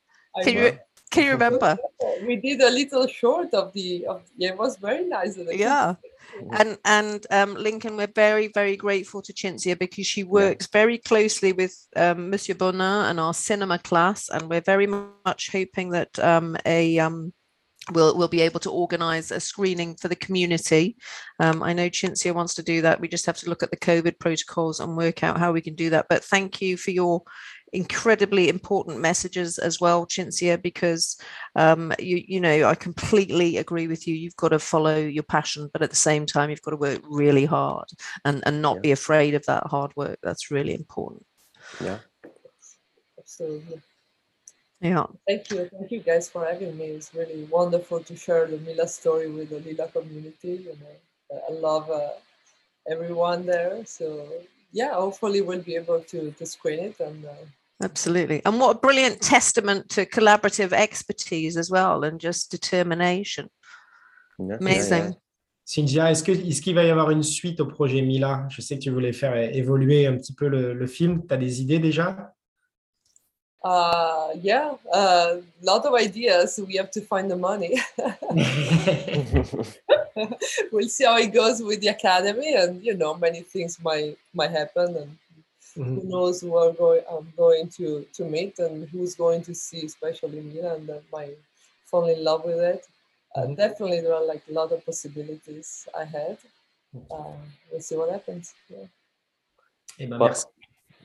Can 0.43 0.53
you, 0.53 0.79
can 1.11 1.25
you 1.25 1.31
remember? 1.31 1.77
we 2.25 2.37
did 2.37 2.61
a 2.61 2.69
little 2.69 3.07
short 3.07 3.53
of 3.53 3.73
the 3.73 4.05
of 4.07 4.23
yeah, 4.37 4.49
it 4.49 4.57
was 4.57 4.77
very 4.77 5.05
nice. 5.05 5.37
Yeah. 5.37 5.95
And 6.51 6.77
and 6.85 7.25
um, 7.31 7.55
Lincoln, 7.55 7.97
we're 7.97 8.13
very 8.13 8.49
very 8.49 8.77
grateful 8.77 9.21
to 9.23 9.33
Cinzia 9.33 9.77
because 9.77 10.05
she 10.05 10.23
works 10.23 10.67
yeah. 10.67 10.79
very 10.79 10.97
closely 10.97 11.51
with 11.53 11.75
um, 11.95 12.29
Monsieur 12.29 12.55
Bonin 12.55 12.81
and 12.81 13.19
our 13.19 13.33
cinema 13.33 13.79
class, 13.79 14.29
and 14.29 14.49
we're 14.49 14.61
very 14.61 14.87
much 14.87 15.49
hoping 15.51 15.89
that 15.91 16.17
um, 16.19 16.55
a 16.65 16.99
um, 16.99 17.33
we'll 17.91 18.17
we'll 18.17 18.27
be 18.27 18.41
able 18.41 18.59
to 18.61 18.71
organize 18.71 19.31
a 19.31 19.39
screening 19.39 19.95
for 19.95 20.07
the 20.07 20.15
community. 20.15 20.97
Um, 21.39 21.63
I 21.63 21.73
know 21.73 21.89
Cinzia 21.89 22.33
wants 22.33 22.55
to 22.55 22.63
do 22.63 22.81
that. 22.81 22.99
We 22.99 23.07
just 23.07 23.25
have 23.25 23.37
to 23.37 23.49
look 23.49 23.63
at 23.63 23.71
the 23.71 23.77
COVID 23.77 24.19
protocols 24.19 24.79
and 24.79 24.97
work 24.97 25.23
out 25.23 25.39
how 25.39 25.51
we 25.51 25.61
can 25.61 25.75
do 25.75 25.89
that. 25.91 26.07
But 26.09 26.23
thank 26.23 26.61
you 26.61 26.77
for 26.77 26.91
your 26.91 27.23
incredibly 27.73 28.47
important 28.47 28.99
messages 28.99 29.57
as 29.57 29.79
well, 29.81 30.05
Cinzia, 30.05 30.61
because 30.61 31.19
um, 31.55 31.93
you 31.99 32.23
you 32.27 32.39
know 32.39 32.65
I 32.65 32.75
completely 32.75 33.57
agree 33.57 33.87
with 33.87 34.07
you. 34.07 34.15
You've 34.15 34.35
got 34.35 34.49
to 34.49 34.59
follow 34.59 34.97
your 34.97 35.23
passion, 35.23 35.69
but 35.73 35.81
at 35.81 35.89
the 35.89 35.95
same 35.95 36.25
time, 36.25 36.49
you've 36.49 36.61
got 36.61 36.71
to 36.71 36.77
work 36.77 37.01
really 37.09 37.45
hard 37.45 37.87
and 38.25 38.43
and 38.45 38.61
not 38.61 38.77
yeah. 38.77 38.81
be 38.81 38.91
afraid 38.91 39.33
of 39.35 39.45
that 39.45 39.67
hard 39.67 39.95
work. 39.95 40.19
That's 40.23 40.51
really 40.51 40.73
important. 40.73 41.25
Yeah, 41.83 41.99
absolutely. 43.19 43.81
Yeah. 44.79 45.05
Thank 45.27 45.49
you. 45.49 45.69
Thank 45.71 45.91
you 45.91 45.99
guys 45.99 46.29
for 46.29 46.45
having 46.45 46.77
me. 46.77 46.85
It's 46.85 47.13
really 47.13 47.45
wonderful 47.45 48.01
to 48.01 48.15
share 48.15 48.45
the 48.45 48.59
Mila 48.59 48.87
story 48.87 49.29
with 49.29 49.49
the 49.49 49.59
Lila 49.59 49.87
community. 49.87 50.65
You 50.65 50.77
know, 50.79 51.41
I 51.49 51.53
love 51.53 51.89
uh, 51.89 52.09
everyone 52.89 53.45
there. 53.45 53.83
So 53.85 54.27
yeah, 54.71 54.93
hopefully 54.93 55.41
we'll 55.41 55.61
be 55.61 55.75
able 55.75 56.01
to, 56.01 56.31
to 56.31 56.45
screen 56.45 56.79
it 56.79 56.99
and 56.99 57.25
uh, 57.25 57.29
Absolutely. 57.81 58.41
And 58.43 58.59
what 58.59 58.77
a 58.77 58.79
brilliant 58.79 59.21
testament 59.21 59.89
to 59.89 60.05
collaborative 60.05 60.73
expertise 60.73 61.57
as 61.57 61.69
well 61.69 62.03
and 62.03 62.19
just 62.19 62.49
determination. 62.49 63.49
Yeah, 64.39 64.55
Amazing. 64.59 65.03
Yeah, 65.03 65.09
yeah. 65.09 65.13
Cynthia, 65.63 66.11
est-ce 66.11 66.23
qu'il 66.23 66.49
est 66.49 66.63
qu 66.63 66.73
va 66.73 66.85
y 66.85 66.89
avoir 66.89 67.11
une 67.11 67.23
suite 67.23 67.59
au 67.59 67.65
projet 67.65 68.01
Mila 68.01 68.47
Je 68.49 68.61
sais 68.61 68.77
que 68.77 68.83
tu 68.83 68.89
voulais 68.89 69.11
faire 69.11 69.35
évoluer 69.35 70.07
un 70.07 70.15
petit 70.15 70.33
peu 70.33 70.47
le, 70.47 70.73
le 70.73 70.87
film. 70.87 71.27
Tu 71.27 71.33
as 71.33 71.37
des 71.37 71.61
idées 71.61 71.79
déjà 71.79 72.33
Uh, 73.63 74.29
yeah, 74.41 74.75
a 74.93 74.95
uh, 74.95 75.41
lot 75.61 75.85
of 75.85 75.93
ideas. 75.93 76.59
We 76.65 76.75
have 76.75 76.91
to 76.91 77.01
find 77.01 77.29
the 77.29 77.35
money. 77.35 77.81
we'll 80.71 80.89
see 80.89 81.05
how 81.05 81.17
it 81.17 81.33
goes 81.33 81.61
with 81.61 81.81
the 81.81 81.87
academy, 81.87 82.55
and 82.55 82.83
you 82.83 82.95
know, 82.95 83.15
many 83.15 83.41
things 83.41 83.79
might 83.81 84.17
might 84.33 84.51
happen, 84.51 84.95
and 84.95 85.17
mm-hmm. 85.75 85.95
who 85.95 86.03
knows 86.03 86.41
who 86.41 86.55
are 86.55 86.71
going 86.71 87.01
I'm 87.11 87.33
going 87.35 87.69
to 87.77 88.05
to 88.13 88.23
meet 88.25 88.59
and 88.59 88.87
who's 88.89 89.15
going 89.15 89.43
to 89.43 89.55
see, 89.55 89.85
especially 89.85 90.41
me, 90.41 90.59
and 90.59 90.87
that 90.87 91.03
might 91.11 91.37
fall 91.85 92.05
in 92.05 92.23
love 92.23 92.45
with 92.45 92.59
it. 92.59 92.87
Uh, 93.35 93.41
mm-hmm. 93.41 93.55
Definitely, 93.55 94.01
there 94.01 94.13
are 94.13 94.25
like 94.25 94.43
a 94.49 94.53
lot 94.53 94.71
of 94.71 94.85
possibilities 94.85 95.87
ahead. 95.93 96.37
Mm-hmm. 96.95 97.13
Uh, 97.13 97.37
we'll 97.71 97.81
see 97.81 97.95
what 97.95 98.11
happens. 98.11 98.53
Yeah. 98.69 98.85
Ben, 99.97 100.19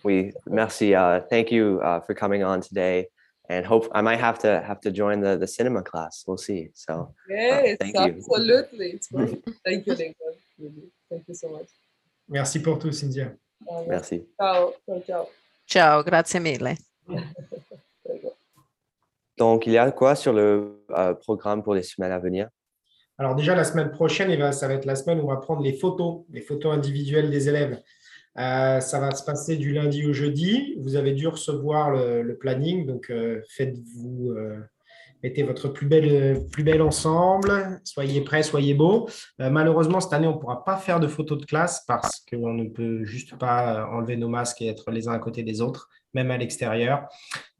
we 0.04 0.32
merci. 0.46 0.94
Uh, 0.94 1.20
thank 1.30 1.50
you 1.50 1.80
uh, 1.82 2.00
for 2.00 2.14
coming 2.14 2.42
on 2.42 2.60
today, 2.60 3.06
and 3.48 3.66
hope 3.66 3.88
I 3.94 4.02
might 4.02 4.20
have 4.20 4.38
to 4.40 4.62
have 4.62 4.80
to 4.82 4.90
join 4.90 5.20
the 5.20 5.36
the 5.36 5.46
cinema 5.46 5.82
class. 5.82 6.24
We'll 6.26 6.38
see. 6.38 6.70
So 6.74 7.14
yes, 7.28 7.74
uh, 7.74 7.76
thank 7.80 7.96
absolutely. 7.96 8.88
You. 8.88 8.94
It's 8.94 9.06
great. 9.12 9.44
thank 9.64 9.86
you, 9.86 9.94
Lincoln. 9.94 10.34
Really. 10.58 10.90
Thank 11.10 11.24
you 11.28 11.34
so 11.34 11.48
much. 11.48 11.68
Merci 12.28 12.60
pour 12.60 12.78
tout, 12.78 12.92
Cynthia. 12.92 13.32
Merci. 13.88 14.22
Ciao, 14.38 14.72
ciao, 14.86 15.00
ciao. 15.00 15.26
Ciao, 15.66 16.02
grazie 16.02 16.40
mille. 16.40 16.76
Donc, 19.38 19.66
il 19.66 19.72
y 19.72 19.78
a 19.78 19.90
quoi 19.90 20.14
sur 20.14 20.32
le 20.32 20.84
euh, 20.90 21.14
programme 21.14 21.62
pour 21.62 21.74
les 21.74 21.82
semaines 21.82 22.12
à 22.12 22.18
venir? 22.18 22.48
Alors 23.18 23.34
déjà, 23.34 23.54
la 23.54 23.64
semaine 23.64 23.90
prochaine, 23.90 24.52
ça 24.52 24.68
va 24.68 24.74
être 24.74 24.84
la 24.84 24.94
semaine 24.94 25.20
où 25.20 25.24
on 25.24 25.34
va 25.34 25.36
prendre 25.36 25.62
les 25.62 25.72
photos, 25.72 26.24
les 26.30 26.40
photos 26.40 26.74
individuelles 26.74 27.30
des 27.30 27.48
élèves. 27.48 27.80
Euh, 28.38 28.80
ça 28.80 28.98
va 28.98 29.10
se 29.14 29.24
passer 29.24 29.56
du 29.56 29.72
lundi 29.72 30.06
au 30.06 30.12
jeudi. 30.12 30.76
Vous 30.80 30.96
avez 30.96 31.12
dû 31.12 31.28
recevoir 31.28 31.90
le, 31.90 32.36
planning, 32.38 32.86
donc 32.86 33.10
euh, 33.10 33.42
faites-vous, 33.48 34.30
euh, 34.30 34.58
mettez 35.22 35.42
votre 35.42 35.68
plus 35.68 35.86
belle, 35.86 36.46
plus 36.50 36.80
ensemble, 36.80 37.80
soyez 37.84 38.22
prêts, 38.22 38.42
soyez 38.42 38.74
beaux. 38.74 39.08
malheureusement, 39.38 40.00
cette 40.00 40.14
année, 40.14 40.26
on 40.26 40.34
ne 40.34 40.40
pourra 40.40 40.64
pas 40.64 40.76
faire 40.76 40.98
de 40.98 41.06
photos 41.06 41.38
de 41.38 41.44
classe 41.44 41.84
parce 41.86 42.24
qu'on 42.30 42.54
ne 42.54 42.68
peut 42.68 43.04
juste 43.04 43.36
pas 43.38 43.86
enlever 43.86 44.16
nos 44.16 44.28
masques 44.28 44.62
et 44.62 44.68
être 44.68 44.90
les 44.90 45.08
uns 45.08 45.12
à 45.12 45.18
côté 45.18 45.42
des 45.42 45.60
autres, 45.60 45.88
même 46.14 46.30
à 46.30 46.38
l'extérieur. 46.38 47.06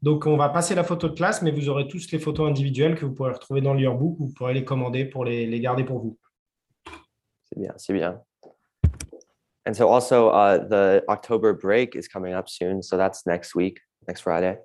Donc, 0.01 0.25
on 0.25 0.37
va 0.37 0.49
passer 0.49 0.75
la 0.75 0.83
photo 0.83 1.07
de 1.07 1.15
classe, 1.15 1.41
mais 1.43 1.51
vous 1.51 1.69
aurez 1.69 1.87
tous 1.87 2.11
les 2.11 2.19
photos 2.19 2.49
individuelles 2.49 2.95
que 2.95 3.05
vous 3.05 3.13
pourrez 3.13 3.31
retrouver 3.31 3.61
dans 3.61 3.75
le 3.75 3.87
Vous 3.87 4.33
pourrez 4.35 4.55
les 4.55 4.65
commander 4.65 5.05
pour 5.05 5.23
les 5.23 5.59
garder 5.59 5.83
pour 5.83 5.99
vous. 5.99 6.17
C'est 7.43 7.59
bien, 7.59 7.73
c'est 7.77 7.93
bien. 7.93 8.23
And 9.65 9.73
so 9.73 9.87
also 9.87 10.29
uh, 10.29 10.57
the 10.57 11.03
October 11.07 11.53
break 11.53 11.95
is 11.95 12.07
coming 12.07 12.33
up 12.33 12.49
soon. 12.49 12.83
So 12.83 12.97
that's 12.97 13.25
next 13.25 13.55
week. 13.55 13.79
next 14.07 14.21
Friday. 14.21 14.57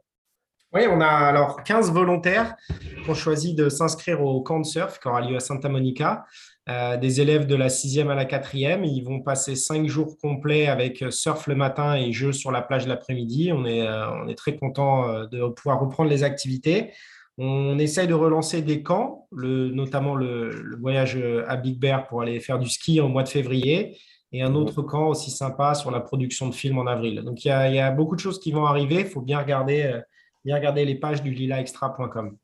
Oui, 0.74 0.82
on 0.86 1.00
a 1.00 1.06
alors 1.06 1.62
15 1.62 1.90
volontaires 1.92 2.54
qui 3.02 3.08
ont 3.08 3.14
choisi 3.14 3.54
de 3.54 3.70
s'inscrire 3.70 4.22
au 4.22 4.42
camp 4.42 4.60
de 4.60 4.66
surf 4.66 4.98
qui 5.00 5.08
aura 5.08 5.22
lieu 5.22 5.34
à 5.34 5.40
Santa 5.40 5.70
Monica. 5.70 6.26
Euh, 6.68 6.98
des 6.98 7.22
élèves 7.22 7.46
de 7.46 7.54
la 7.54 7.70
sixième 7.70 8.10
à 8.10 8.14
la 8.14 8.26
quatrième. 8.26 8.84
Ils 8.84 9.02
vont 9.02 9.20
passer 9.20 9.56
cinq 9.56 9.86
jours 9.86 10.18
complets 10.18 10.66
avec 10.66 11.02
surf 11.08 11.46
le 11.46 11.54
matin 11.54 11.94
et 11.94 12.12
jeux 12.12 12.32
sur 12.32 12.50
la 12.50 12.60
plage 12.60 12.86
l'après-midi. 12.86 13.50
On 13.54 13.64
est, 13.64 13.86
euh, 13.86 14.10
on 14.22 14.28
est 14.28 14.34
très 14.34 14.56
content 14.56 15.08
euh, 15.08 15.26
de 15.26 15.48
pouvoir 15.48 15.80
reprendre 15.80 16.10
les 16.10 16.22
activités. 16.22 16.92
On 17.38 17.78
essaye 17.78 18.06
de 18.06 18.14
relancer 18.14 18.60
des 18.60 18.82
camps, 18.82 19.26
le, 19.32 19.70
notamment 19.70 20.16
le, 20.16 20.76
voyage 20.78 21.16
à 21.46 21.56
Big 21.56 21.78
Bear 21.78 22.08
pour 22.08 22.20
aller 22.20 22.40
faire 22.40 22.58
du 22.58 22.68
ski 22.68 23.00
en 23.00 23.08
mois 23.08 23.22
de 23.22 23.28
février 23.28 23.96
et 24.32 24.42
un 24.42 24.54
autre 24.54 24.82
camp 24.82 25.08
aussi 25.08 25.30
sympa 25.30 25.74
sur 25.74 25.90
la 25.90 26.00
production 26.00 26.48
de 26.48 26.54
films 26.54 26.78
en 26.78 26.86
avril. 26.86 27.22
Donc 27.24 27.44
il 27.44 27.48
y 27.48 27.50
a, 27.50 27.68
il 27.68 27.74
y 27.74 27.80
a 27.80 27.90
beaucoup 27.90 28.14
de 28.14 28.20
choses 28.20 28.38
qui 28.38 28.52
vont 28.52 28.66
arriver. 28.66 29.00
Il 29.00 29.06
faut 29.06 29.22
bien 29.22 29.38
regarder, 29.38 30.00
bien 30.44 30.56
regarder 30.56 30.84
les 30.84 30.96
pages 30.96 31.22
du 31.22 31.30
lilaextra.com. 31.30 32.36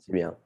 C'est 0.00 0.12
bien. 0.12 0.36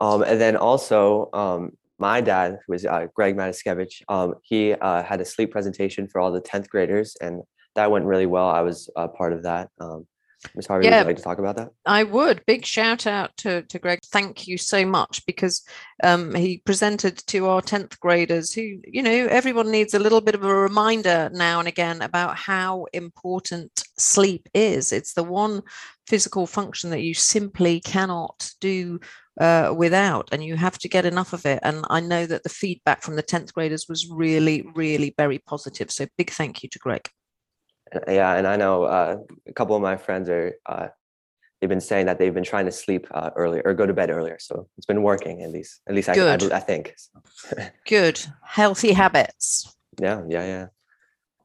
Um, 0.00 0.22
and 0.22 0.40
then 0.40 0.56
also, 0.56 1.28
um, 1.32 1.72
my 1.98 2.20
dad, 2.20 2.58
who 2.66 2.72
was 2.72 2.84
uh, 2.84 3.06
Greg 3.14 3.36
Matiskevich, 3.36 4.02
um, 4.08 4.34
he 4.42 4.72
uh, 4.74 5.02
had 5.02 5.20
a 5.20 5.24
sleep 5.24 5.50
presentation 5.50 6.06
for 6.06 6.20
all 6.20 6.30
the 6.30 6.40
10th 6.40 6.68
graders, 6.68 7.16
and 7.20 7.42
that 7.74 7.90
went 7.90 8.04
really 8.04 8.26
well. 8.26 8.48
I 8.48 8.60
was 8.62 8.88
uh, 8.96 9.08
part 9.08 9.32
of 9.32 9.42
that. 9.42 9.70
Um, 9.80 10.06
Ms. 10.54 10.66
Harvey, 10.66 10.86
yeah, 10.86 10.98
would 10.98 11.02
you 11.02 11.06
like 11.08 11.16
to 11.16 11.22
talk 11.22 11.38
about 11.38 11.56
that? 11.56 11.70
I 11.84 12.04
would. 12.04 12.44
Big 12.46 12.64
shout 12.64 13.06
out 13.06 13.36
to, 13.38 13.62
to 13.62 13.78
Greg. 13.78 13.98
Thank 14.06 14.46
you 14.46 14.56
so 14.56 14.86
much 14.86 15.24
because 15.26 15.64
um, 16.04 16.34
he 16.34 16.58
presented 16.64 17.18
to 17.26 17.46
our 17.46 17.60
10th 17.60 17.98
graders 17.98 18.52
who, 18.52 18.78
you 18.84 19.02
know, 19.02 19.26
everyone 19.26 19.70
needs 19.70 19.94
a 19.94 19.98
little 19.98 20.20
bit 20.20 20.36
of 20.36 20.44
a 20.44 20.54
reminder 20.54 21.28
now 21.32 21.58
and 21.58 21.66
again 21.66 22.02
about 22.02 22.36
how 22.36 22.86
important 22.92 23.82
sleep 23.98 24.48
is. 24.54 24.92
It's 24.92 25.14
the 25.14 25.24
one 25.24 25.62
physical 26.06 26.46
function 26.46 26.90
that 26.90 27.02
you 27.02 27.14
simply 27.14 27.80
cannot 27.80 28.50
do 28.60 29.00
uh, 29.40 29.72
without, 29.76 30.28
and 30.32 30.44
you 30.44 30.56
have 30.56 30.78
to 30.78 30.88
get 30.88 31.04
enough 31.04 31.32
of 31.32 31.46
it. 31.46 31.60
And 31.62 31.84
I 31.90 32.00
know 32.00 32.26
that 32.26 32.44
the 32.44 32.48
feedback 32.48 33.02
from 33.02 33.16
the 33.16 33.22
10th 33.22 33.52
graders 33.52 33.86
was 33.88 34.08
really, 34.08 34.64
really 34.74 35.14
very 35.16 35.38
positive. 35.38 35.90
So 35.90 36.06
big 36.16 36.30
thank 36.30 36.62
you 36.62 36.68
to 36.70 36.78
Greg. 36.78 37.08
Yeah, 38.06 38.34
and 38.34 38.46
I 38.46 38.56
know 38.56 38.84
uh, 38.84 39.18
a 39.46 39.52
couple 39.52 39.76
of 39.76 39.82
my 39.82 39.96
friends 39.96 40.28
are, 40.28 40.54
uh, 40.66 40.88
they've 41.60 41.68
been 41.70 41.80
saying 41.80 42.06
that 42.06 42.18
they've 42.18 42.34
been 42.34 42.44
trying 42.44 42.66
to 42.66 42.72
sleep 42.72 43.06
uh, 43.10 43.30
earlier 43.36 43.62
or 43.64 43.74
go 43.74 43.86
to 43.86 43.94
bed 43.94 44.10
earlier. 44.10 44.36
So 44.40 44.68
it's 44.76 44.86
been 44.86 45.02
working 45.02 45.42
at 45.42 45.50
least, 45.50 45.80
at 45.88 45.94
least 45.94 46.08
I, 46.08 46.14
I, 46.14 46.34
I 46.34 46.60
think. 46.60 46.94
Good, 47.86 48.20
healthy 48.42 48.92
habits. 48.92 49.74
Yeah, 50.00 50.22
yeah, 50.28 50.44
yeah. 50.44 50.66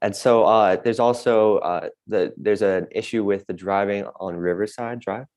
And 0.01 0.13
so 0.13 0.43
uh, 0.43 0.75
there's 0.83 0.99
also 0.99 1.59
uh, 1.59 1.87
the 2.07 2.33
there's 2.35 2.61
an 2.61 2.87
issue 2.91 3.23
with 3.23 3.47
the 3.47 3.53
driving 3.53 4.05
on 4.19 4.35
Riverside 4.35 4.99
Drive. 4.99 5.27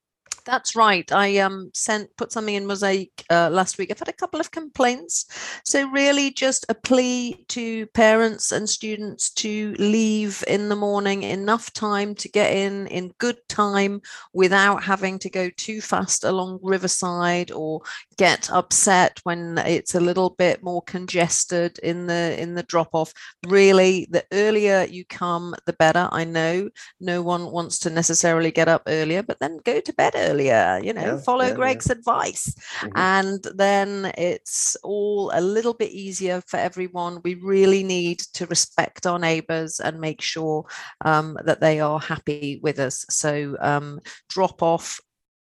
That's 0.47 0.77
right. 0.77 1.11
I 1.11 1.39
um 1.39 1.73
sent 1.75 2.17
put 2.17 2.31
something 2.31 2.55
in 2.55 2.67
Mosaic 2.67 3.11
uh, 3.31 3.51
last 3.51 3.79
week. 3.79 3.91
I've 3.91 3.99
had 3.99 4.09
a 4.09 4.13
couple 4.13 4.39
of 4.39 4.53
complaints. 4.53 5.27
So 5.65 5.91
really 5.91 6.31
just 6.31 6.65
a 6.69 6.75
plea 6.75 7.45
to 7.49 7.87
parents 7.89 8.53
and 8.53 8.69
students 8.69 9.31
to 9.31 9.75
leave 9.81 10.45
in 10.47 10.69
the 10.69 10.77
morning 10.77 11.25
enough 11.25 11.73
time 11.73 12.15
to 12.15 12.29
get 12.29 12.53
in 12.53 12.87
in 12.87 13.13
good 13.19 13.39
time 13.49 14.01
without 14.33 14.85
having 14.85 15.19
to 15.19 15.31
go 15.31 15.51
too 15.57 15.81
fast 15.81 16.23
along 16.23 16.61
Riverside 16.63 17.51
or 17.51 17.81
get 18.17 18.49
upset 18.53 19.19
when 19.25 19.59
it's 19.59 19.97
a 19.97 20.01
little 20.01 20.31
bit 20.31 20.63
more 20.63 20.83
congested 20.83 21.77
in 21.81 22.07
the 22.07 22.41
in 22.41 22.55
the 22.55 22.63
drop 22.63 22.91
off. 22.93 23.13
Really 23.49 24.07
the 24.11 24.25
earlier 24.31 24.87
you 24.89 25.05
come 25.07 25.57
the 25.67 25.73
better. 25.73 26.09
I 26.13 26.23
know 26.23 26.71
no 27.01 27.21
one 27.21 27.51
wants 27.51 27.81
to 27.81 27.91
necessarily 27.91 28.53
get 28.53 28.69
up 28.69 28.83
earlier, 28.87 29.25
but 29.25 29.41
then 29.41 29.59
go 29.65 29.81
to 29.81 29.93
bed 29.95 30.13
early 30.15 30.36
earlier 30.37 30.81
you 30.83 30.93
know 30.93 31.15
yeah, 31.15 31.19
follow 31.19 31.47
yeah, 31.47 31.55
greg's 31.55 31.87
yeah. 31.87 31.93
advice 31.93 32.55
mm-hmm. 32.81 32.93
and 32.97 33.47
then 33.55 34.13
it's 34.19 34.77
all 34.83 35.31
a 35.35 35.41
little 35.41 35.75
bit 35.75 35.91
easier 35.91 36.43
for 36.47 36.59
everyone 36.59 37.21
we 37.25 37.35
really 37.35 37.83
need 37.83 38.19
to 38.19 38.47
respect 38.47 39.07
our 39.07 39.19
neighbors 39.19 39.81
and 39.81 40.01
make 40.01 40.21
sure 40.21 40.65
um, 41.05 41.39
that 41.45 41.61
they 41.61 41.81
are 41.81 42.01
happy 42.01 42.61
with 42.63 42.79
us 42.79 43.05
so 43.09 43.57
um, 43.61 44.01
drop 44.29 44.63
off 44.63 45.01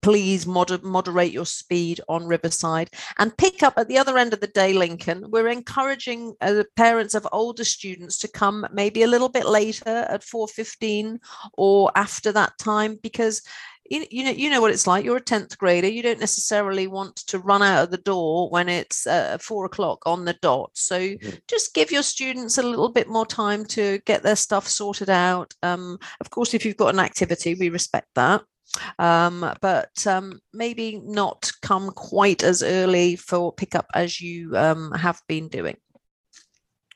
please 0.02 0.48
moder- 0.48 0.80
moderate 0.82 1.32
your 1.32 1.46
speed 1.46 2.00
on 2.08 2.26
Riverside 2.26 2.90
and 3.18 3.36
pick 3.38 3.64
up 3.64 3.74
at 3.78 3.88
the 3.88 3.98
other 3.98 4.18
end 4.18 4.34
of 4.34 4.40
the 4.40 4.48
day, 4.48 4.74
Lincoln. 4.74 5.26
We're 5.30 5.50
encouraging 5.50 6.36
uh, 6.42 6.64
parents 6.76 7.16
of 7.16 7.28
older 7.32 7.66
students 7.66 8.18
to 8.20 8.28
come 8.28 8.66
maybe 8.72 9.04
a 9.04 9.08
little 9.08 9.30
bit 9.30 9.46
later 9.46 10.06
at 10.10 10.22
4.15 10.22 11.20
or 11.58 11.92
after 11.96 12.32
that 12.32 12.58
time 12.58 12.98
because 13.02 13.42
you, 13.90 14.06
you 14.12 14.24
know 14.24 14.32
you 14.32 14.50
know 14.50 14.62
what 14.62 14.72
it's 14.72 14.88
like. 14.88 15.04
You're 15.04 15.18
a 15.18 15.22
10th 15.22 15.58
grader. 15.58 15.88
You 15.88 16.04
don't 16.04 16.20
necessarily 16.20 16.88
want 16.88 17.16
to 17.18 17.40
run 17.40 17.62
out 17.62 17.84
of 17.84 17.92
the 17.92 17.98
door 17.98 18.50
when 18.50 18.70
it's 18.70 19.08
uh, 19.08 19.38
four 19.40 19.66
o'clock 19.66 20.04
on 20.06 20.26
the 20.26 20.38
dot. 20.42 20.72
So 20.76 21.00
mm-hmm. 21.00 21.30
just 21.48 21.74
give 21.74 21.92
your 21.92 22.04
students 22.04 22.58
a 22.58 22.64
little 22.64 22.90
bit 22.90 23.10
more 23.10 23.26
time 23.26 23.66
to 23.66 24.00
get 24.06 24.24
their 24.24 24.36
stuff 24.36 24.68
sorted 24.68 25.10
out. 25.10 25.54
Um, 25.64 25.98
of 26.22 26.30
course 26.30 26.54
if 26.54 26.66
you've 26.66 26.78
got 26.78 26.94
an 26.94 27.00
activity 27.00 27.56
we 27.56 27.70
respect 27.70 28.08
that. 28.16 28.44
Um, 29.00 29.52
but 29.62 30.06
um, 30.06 30.40
maybe 30.54 31.02
not 31.04 31.52
come 31.64 31.90
quite 31.90 32.44
as 32.44 32.62
early 32.62 33.16
for 33.16 33.52
pickup 33.52 33.88
as 33.96 34.22
you 34.22 34.56
um, 34.56 34.92
have 34.92 35.20
been 35.28 35.48
doing. 35.48 35.78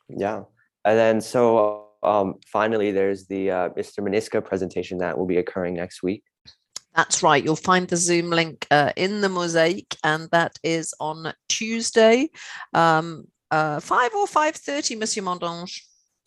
Yeah. 0.08 0.44
And 0.86 0.98
then 1.00 1.22
so 1.22 1.88
um, 2.04 2.36
finally 2.46 2.92
there's 2.92 3.26
the 3.26 3.50
uh, 3.50 3.70
mr 3.70 4.00
Maniska 4.00 4.44
presentation 4.46 5.00
that 5.00 5.18
will 5.18 5.26
be 5.26 5.38
occurring 5.38 5.74
next 5.74 6.04
week 6.04 6.24
that's 6.96 7.24
right. 7.24 7.44
You'll 7.44 7.56
find 7.56 7.88
the 7.88 7.98
Zoom 7.98 8.30
link 8.30 8.68
uh, 8.72 8.92
in 8.96 9.22
the 9.22 9.30
mosaic, 9.30 9.96
and 10.04 10.30
that 10.32 10.58
is 10.64 10.94
on 11.00 11.34
Tuesday, 11.50 12.30
um, 12.74 13.28
uh, 13.52 13.80
five 13.80 14.12
or 14.16 14.28
five 14.28 14.56
thirty, 14.56 14.96
Monsieur 14.96 15.24
Mondange. 15.24 15.82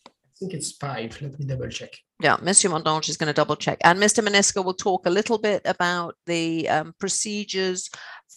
I 0.06 0.10
think 0.38 0.54
it's 0.54 0.72
five. 0.72 1.16
Let 1.22 1.38
me 1.38 1.46
double 1.46 1.68
check. 1.68 1.96
Yeah, 2.20 2.36
Monsieur 2.42 2.70
Mondange 2.70 3.08
is 3.08 3.16
going 3.16 3.28
to 3.28 3.32
double 3.32 3.56
check, 3.56 3.78
and 3.84 3.98
Mr. 3.98 4.26
Maniska 4.26 4.64
will 4.64 4.74
talk 4.74 5.06
a 5.06 5.10
little 5.10 5.38
bit 5.38 5.62
about 5.64 6.14
the 6.26 6.68
um, 6.68 6.94
procedures 6.98 7.90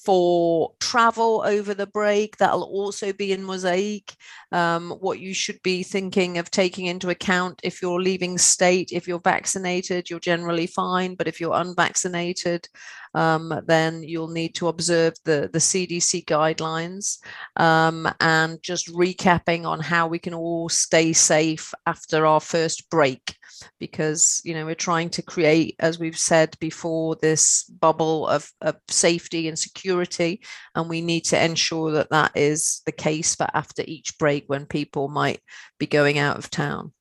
for 0.03 0.73
travel 0.79 1.43
over 1.45 1.73
the 1.73 1.87
break. 1.87 2.37
That'll 2.37 2.63
also 2.63 3.11
be 3.11 3.31
in 3.31 3.43
Mosaic. 3.43 4.15
Um, 4.51 4.91
what 4.99 5.19
you 5.19 5.33
should 5.33 5.61
be 5.61 5.83
thinking 5.83 6.37
of 6.37 6.49
taking 6.49 6.85
into 6.85 7.09
account 7.09 7.59
if 7.63 7.81
you're 7.81 8.01
leaving 8.01 8.37
state, 8.37 8.91
if 8.91 9.07
you're 9.07 9.19
vaccinated, 9.19 10.09
you're 10.09 10.19
generally 10.19 10.67
fine. 10.67 11.15
But 11.15 11.27
if 11.27 11.39
you're 11.41 11.53
unvaccinated, 11.53 12.67
um, 13.13 13.61
then 13.65 14.03
you'll 14.03 14.29
need 14.29 14.55
to 14.55 14.67
observe 14.67 15.13
the, 15.25 15.49
the 15.51 15.59
CDC 15.59 16.25
guidelines 16.25 17.17
um, 17.57 18.07
and 18.19 18.61
just 18.61 18.87
recapping 18.89 19.65
on 19.65 19.79
how 19.79 20.07
we 20.07 20.19
can 20.19 20.33
all 20.33 20.69
stay 20.69 21.13
safe 21.13 21.73
after 21.85 22.25
our 22.25 22.39
first 22.39 22.89
break 22.89 23.35
because 23.79 24.41
you 24.43 24.53
know 24.53 24.65
we're 24.65 24.75
trying 24.75 25.09
to 25.09 25.21
create 25.21 25.75
as 25.79 25.99
we've 25.99 26.17
said 26.17 26.55
before 26.59 27.15
this 27.15 27.63
bubble 27.63 28.27
of, 28.27 28.51
of 28.61 28.75
safety 28.87 29.47
and 29.47 29.57
security 29.57 30.41
and 30.75 30.89
we 30.89 31.01
need 31.01 31.21
to 31.25 31.43
ensure 31.43 31.91
that 31.91 32.09
that 32.09 32.31
is 32.35 32.81
the 32.85 32.91
case 32.91 33.35
for 33.35 33.47
after 33.53 33.83
each 33.85 34.17
break 34.17 34.43
when 34.47 34.65
people 34.65 35.07
might 35.07 35.39
be 35.79 35.87
going 35.87 36.17
out 36.17 36.37
of 36.37 36.49
town 36.49 36.91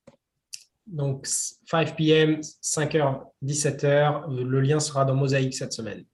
Donc 0.91 1.27
5 1.67 1.97
p.m., 1.97 2.41
5h, 2.63 3.27
17h, 3.45 4.25
le 4.29 4.61
lien 4.61 4.81
sera 4.81 5.05
dans 5.05 5.15
Mosaïque 5.15 5.53
cette 5.53 5.75
semaine. 5.75 6.07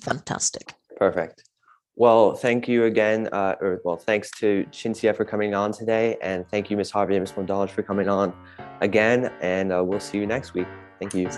Fantastic. 0.00 0.74
Perfect. 0.96 1.44
Well, 1.96 2.34
thank 2.34 2.68
you 2.68 2.84
again. 2.84 3.28
Uh, 3.32 3.54
or, 3.60 3.80
well, 3.84 3.96
thanks 3.96 4.30
to 4.40 4.64
Cinzia 4.70 5.14
for 5.14 5.24
coming 5.24 5.54
on 5.54 5.72
today. 5.72 6.16
And 6.22 6.48
thank 6.48 6.70
you, 6.70 6.76
Ms. 6.76 6.90
Harvey 6.90 7.16
and 7.16 7.22
Ms. 7.22 7.32
Mondalich, 7.32 7.70
for 7.70 7.82
coming 7.82 8.08
on 8.08 8.32
again. 8.80 9.30
And 9.40 9.72
uh, 9.72 9.84
we'll 9.84 10.00
see 10.00 10.18
you 10.18 10.26
next 10.26 10.54
week. 10.54 10.68
Thank 10.98 11.14
you. 11.14 11.28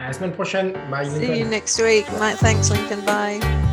À 0.00 0.06
la 0.06 0.12
semaine 0.12 0.32
prochaine. 0.32 0.72
Bye. 0.90 1.08
See 1.08 1.38
you 1.38 1.44
next 1.44 1.80
week. 1.80 2.06
Thanks, 2.06 2.70
Lincoln. 2.70 3.04
Bye. 3.04 3.67